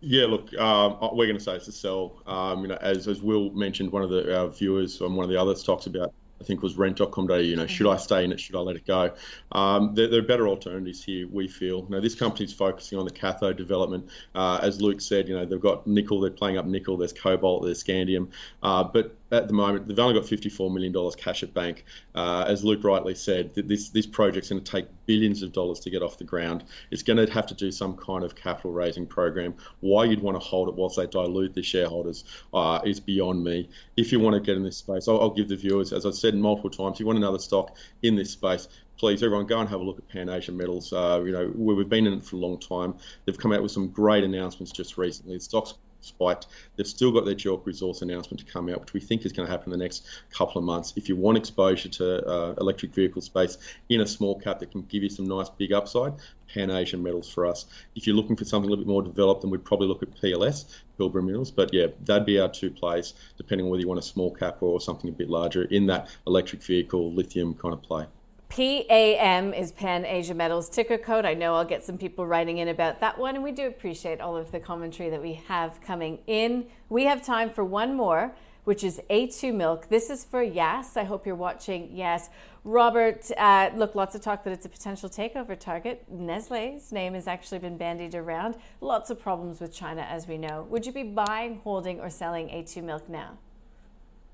[0.05, 2.21] Yeah, look, um, uh, we're going to say it's a sell.
[2.27, 5.31] Um, you know, as as Will mentioned, one of the our viewers on one of
[5.31, 7.37] the other stocks about I think was rent.com.au.
[7.37, 8.41] You know, should I stay in it?
[8.41, 9.13] Should I let it go?
[9.53, 11.29] Um, there, there, are better alternatives here.
[11.31, 11.87] We feel.
[11.89, 14.11] Now, this company's focusing on the cathode development.
[14.35, 16.21] Uh, as Luke said, you know, they've got nickel.
[16.21, 16.97] They're playing up nickel.
[16.97, 17.63] There's cobalt.
[17.63, 18.31] There's scandium.
[18.61, 21.85] Uh, but at the moment, they've only got $54 million cash at bank.
[22.15, 25.91] Uh, as Luke rightly said, this this project's going to take billions of dollars to
[25.91, 26.65] get off the ground.
[26.91, 29.55] It's going to have to do some kind of capital raising program.
[29.81, 33.71] Why you'd want to hold it whilst they dilute the shareholders uh, is beyond me.
[33.97, 36.15] If you want to get in this space, I'll, I'll give the viewers, as I've
[36.15, 38.69] said multiple times, if you want another stock in this space,
[38.99, 40.93] please everyone go and have a look at Pan Asian Metals.
[40.93, 42.95] Uh, you know we've been in it for a long time.
[43.25, 45.37] They've come out with some great announcements just recently.
[45.37, 45.75] The stock's
[46.05, 46.47] spiked.
[46.77, 49.47] They've still got their JORC resource announcement to come out, which we think is going
[49.47, 50.93] to happen in the next couple of months.
[50.97, 54.83] If you want exposure to uh, electric vehicle space in a small cap that can
[54.83, 56.15] give you some nice big upside,
[56.53, 57.67] Pan Asian Metals for us.
[57.95, 60.11] If you're looking for something a little bit more developed, then we'd probably look at
[60.11, 60.67] PLS,
[60.99, 61.51] Pilbara Minerals.
[61.51, 64.63] But yeah, that'd be our two plays, depending on whether you want a small cap
[64.63, 68.07] or something a bit larger in that electric vehicle lithium kind of play.
[68.53, 71.25] PAM is Pan Asia Metals ticker code.
[71.25, 74.21] I know I'll get some people writing in about that one, and we do appreciate
[74.21, 76.67] all of the commentary that we have coming in.
[76.91, 78.35] We have time for one more,
[78.65, 79.89] which is A2 Milk.
[79.89, 80.99] This is for Yes.
[80.99, 82.29] I hope you're watching Yes.
[82.63, 86.05] Robert, uh, look, lots of talk that it's a potential takeover target.
[86.11, 88.57] Nestle's name has actually been bandied around.
[88.83, 90.67] Lots of problems with China, as we know.
[90.69, 93.39] Would you be buying, holding, or selling A2 Milk now?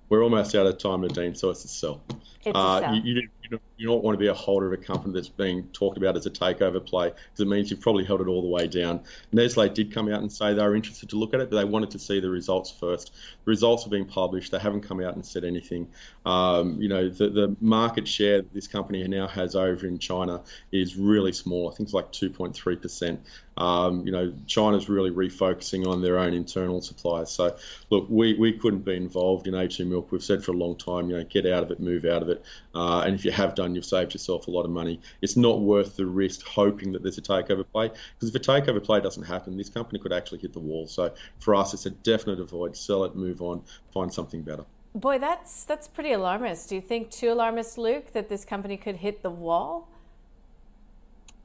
[0.09, 2.01] We're almost out of time, Nadine, so it's a sell.
[2.45, 2.95] It's uh, a sell.
[2.95, 5.97] You, you, you, don't want to be a holder of a company that's being talked
[5.97, 8.67] about as a takeover play because it means you've probably held it all the way
[8.67, 9.01] down.
[9.33, 11.65] Nestle did come out and say they were interested to look at it, but they
[11.65, 13.13] wanted to see the results first.
[13.45, 14.53] The results have been published.
[14.53, 15.89] They haven't come out and said anything.
[16.27, 20.43] Um, you know, the, the market share this company now has over in China
[20.73, 21.71] is really small.
[21.71, 23.19] I think it's like 2.3%.
[23.59, 27.33] Um, you know, China's really refocusing on their own internal supplies.
[27.33, 27.57] So,
[27.91, 30.13] look, we, we couldn't be involved in A2 milk.
[30.13, 32.29] We've said for a long time, you know, get out of it, move out of
[32.29, 32.45] it.
[32.73, 35.01] Uh, and if you have done, you've saved yourself a lot of money.
[35.23, 38.83] It's not worth the risk hoping that there's a takeover play because if a takeover
[38.83, 40.87] play doesn't happen, this company could actually hit the wall.
[40.87, 42.77] So for us, it's a definite avoid.
[42.77, 43.63] Sell it, move on,
[43.93, 44.65] find something better.
[44.95, 46.69] Boy, that's that's pretty alarmist.
[46.69, 49.89] Do you think too alarmist, Luke, that this company could hit the wall?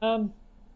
[0.02, 0.32] Um,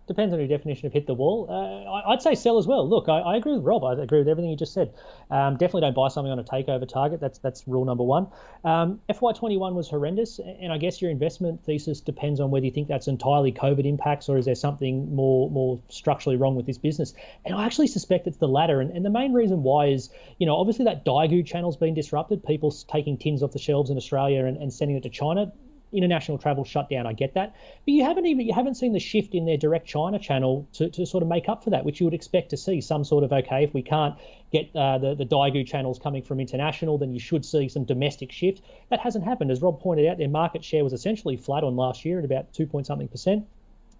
[0.08, 1.46] depends on your definition of hit the wall.
[1.48, 2.88] Uh, I'd say sell as well.
[2.88, 3.84] Look, I, I, agree with Rob.
[3.84, 4.92] I agree with everything you just said.
[5.30, 7.20] Um, definitely don't buy something on a takeover target.
[7.20, 8.26] That's that's rule number one.
[8.64, 12.88] Um, FY21 was horrendous, and I guess your investment thesis depends on whether you think
[12.88, 17.14] that's entirely COVID impacts or is there something more more structurally wrong with this business.
[17.44, 18.80] And I actually suspect it's the latter.
[18.80, 22.44] And, and the main reason why is, you know, obviously that Daigou channel's been disrupted.
[22.44, 25.52] People taking tins off the shelves in Australia and, and sending it to China
[25.92, 27.06] international travel shut down.
[27.06, 29.86] I get that, but you haven't even you haven't seen the shift in their direct
[29.86, 32.56] China channel to, to sort of make up for that, which you would expect to
[32.56, 34.16] see some sort of okay if we can't
[34.52, 38.32] get uh, the the Daigou channels coming from international, then you should see some domestic
[38.32, 38.62] shift.
[38.90, 40.18] That hasn't happened, as Rob pointed out.
[40.18, 43.46] Their market share was essentially flat on last year at about two point something percent.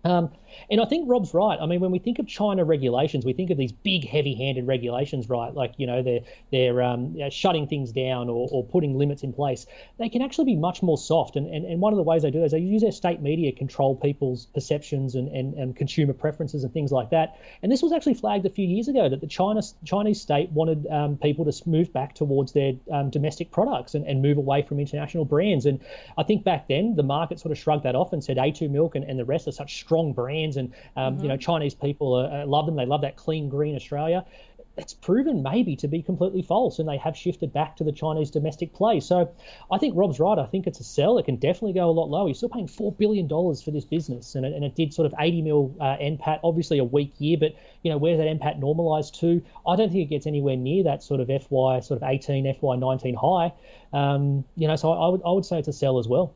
[0.05, 0.31] Um,
[0.71, 1.59] and I think Rob's right.
[1.61, 5.29] I mean, when we think of China regulations, we think of these big, heavy-handed regulations,
[5.29, 5.53] right?
[5.55, 6.21] Like you know, they're
[6.51, 9.67] they're um, shutting things down or, or putting limits in place.
[9.99, 11.37] They can actually be much more soft.
[11.37, 13.53] And, and, and one of the ways they do is they use their state media
[13.53, 17.39] to control people's perceptions and, and, and consumer preferences and things like that.
[17.63, 20.87] And this was actually flagged a few years ago that the China Chinese state wanted
[20.87, 24.81] um, people to move back towards their um, domestic products and, and move away from
[24.81, 25.67] international brands.
[25.67, 25.81] And
[26.17, 28.95] I think back then the market sort of shrugged that off and said A2 Milk
[28.95, 31.23] and, and the rest are such strong brands, and um, mm-hmm.
[31.23, 32.77] you know Chinese people uh, love them.
[32.77, 34.27] They love that clean green Australia.
[34.77, 38.31] It's proven maybe to be completely false, and they have shifted back to the Chinese
[38.31, 39.01] domestic play.
[39.01, 39.35] So
[39.73, 40.39] I think Rob's right.
[40.39, 41.19] I think it's a sell.
[41.19, 42.29] It can definitely go a lot lower.
[42.29, 45.07] You're still paying four billion dollars for this business, and it, and it did sort
[45.07, 46.41] of 80 mil uh, NPAT.
[46.45, 49.43] Obviously a weak year, but you know where's that NPAT normalised to?
[49.67, 52.77] I don't think it gets anywhere near that sort of FY sort of 18, FY
[52.77, 53.53] 19 high.
[53.93, 56.35] Um, you know, so I, I would I would say it's a sell as well.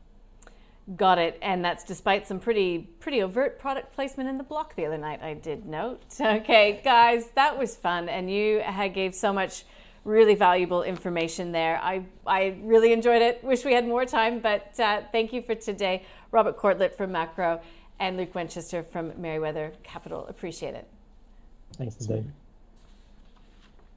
[0.97, 4.85] Got it, and that's despite some pretty pretty overt product placement in the block the
[4.85, 5.21] other night.
[5.21, 6.01] I did note.
[6.19, 9.63] Okay, guys, that was fun, and you had gave so much
[10.03, 11.79] really valuable information there.
[11.81, 13.41] I I really enjoyed it.
[13.43, 17.61] Wish we had more time, but uh, thank you for today, Robert Corlett from Maqro
[17.99, 20.27] and Luke Winchester from Merewether Capital.
[20.27, 20.87] Appreciate it.
[21.77, 22.25] Thanks, Dave.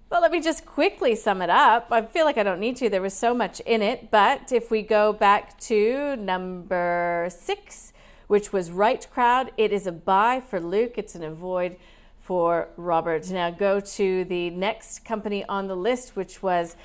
[0.09, 1.89] Well, let me just quickly sum it up.
[1.91, 2.89] I feel like I don't need to.
[2.89, 4.09] There was so much in it.
[4.13, 7.93] But if we go back to number six,
[8.29, 10.93] which was RightCrowd, it is a buy for Luke.
[10.97, 11.77] It's an avoid
[12.21, 13.29] for Robert.
[13.31, 16.77] Now go to the next company on the list, which was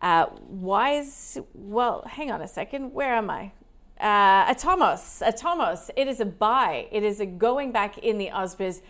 [0.00, 1.36] uh, Wise.
[1.52, 2.94] Well, hang on a second.
[2.94, 3.52] Where am I?
[4.00, 5.20] Uh, Atomos.
[5.20, 5.90] Atomos.
[5.94, 6.88] It is a buy.
[6.90, 8.80] It is a going back in the Ausbiz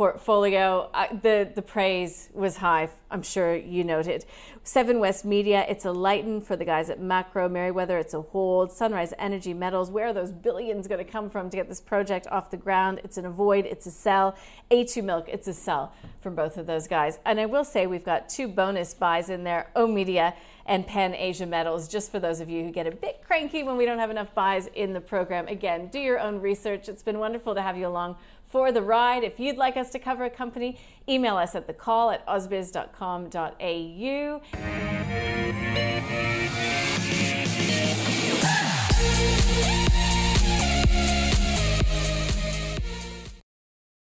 [0.00, 0.90] portfolio.
[1.20, 2.88] The the praise was high.
[3.10, 4.24] I'm sure you noted.
[4.62, 5.66] Seven West Media.
[5.68, 7.50] It's a lighten for the guys at Maqro.
[7.50, 8.00] Merewether.
[8.00, 8.72] It's a hold.
[8.72, 9.90] Sunrise Energy Metals.
[9.90, 13.02] Where are those billions going to come from to get this project off the ground?
[13.04, 13.66] It's an avoid.
[13.66, 14.36] It's a sell.
[14.70, 15.28] A2 Milk.
[15.28, 15.92] It's a sell
[16.22, 17.18] from both of those guys.
[17.26, 19.70] And I will say we've got two bonus buys in there.
[19.76, 20.32] oOh!media
[20.64, 21.88] and Pan Asia Metals.
[21.88, 24.34] Just for those of you who get a bit cranky when we don't have enough
[24.34, 25.46] buys in the program.
[25.48, 26.88] Again, do your own research.
[26.88, 28.16] It's been wonderful to have you along
[28.50, 29.24] for the ride.
[29.24, 30.78] If you'd like us to cover a company,
[31.08, 32.80] email us at the call at ausbiz.com.au.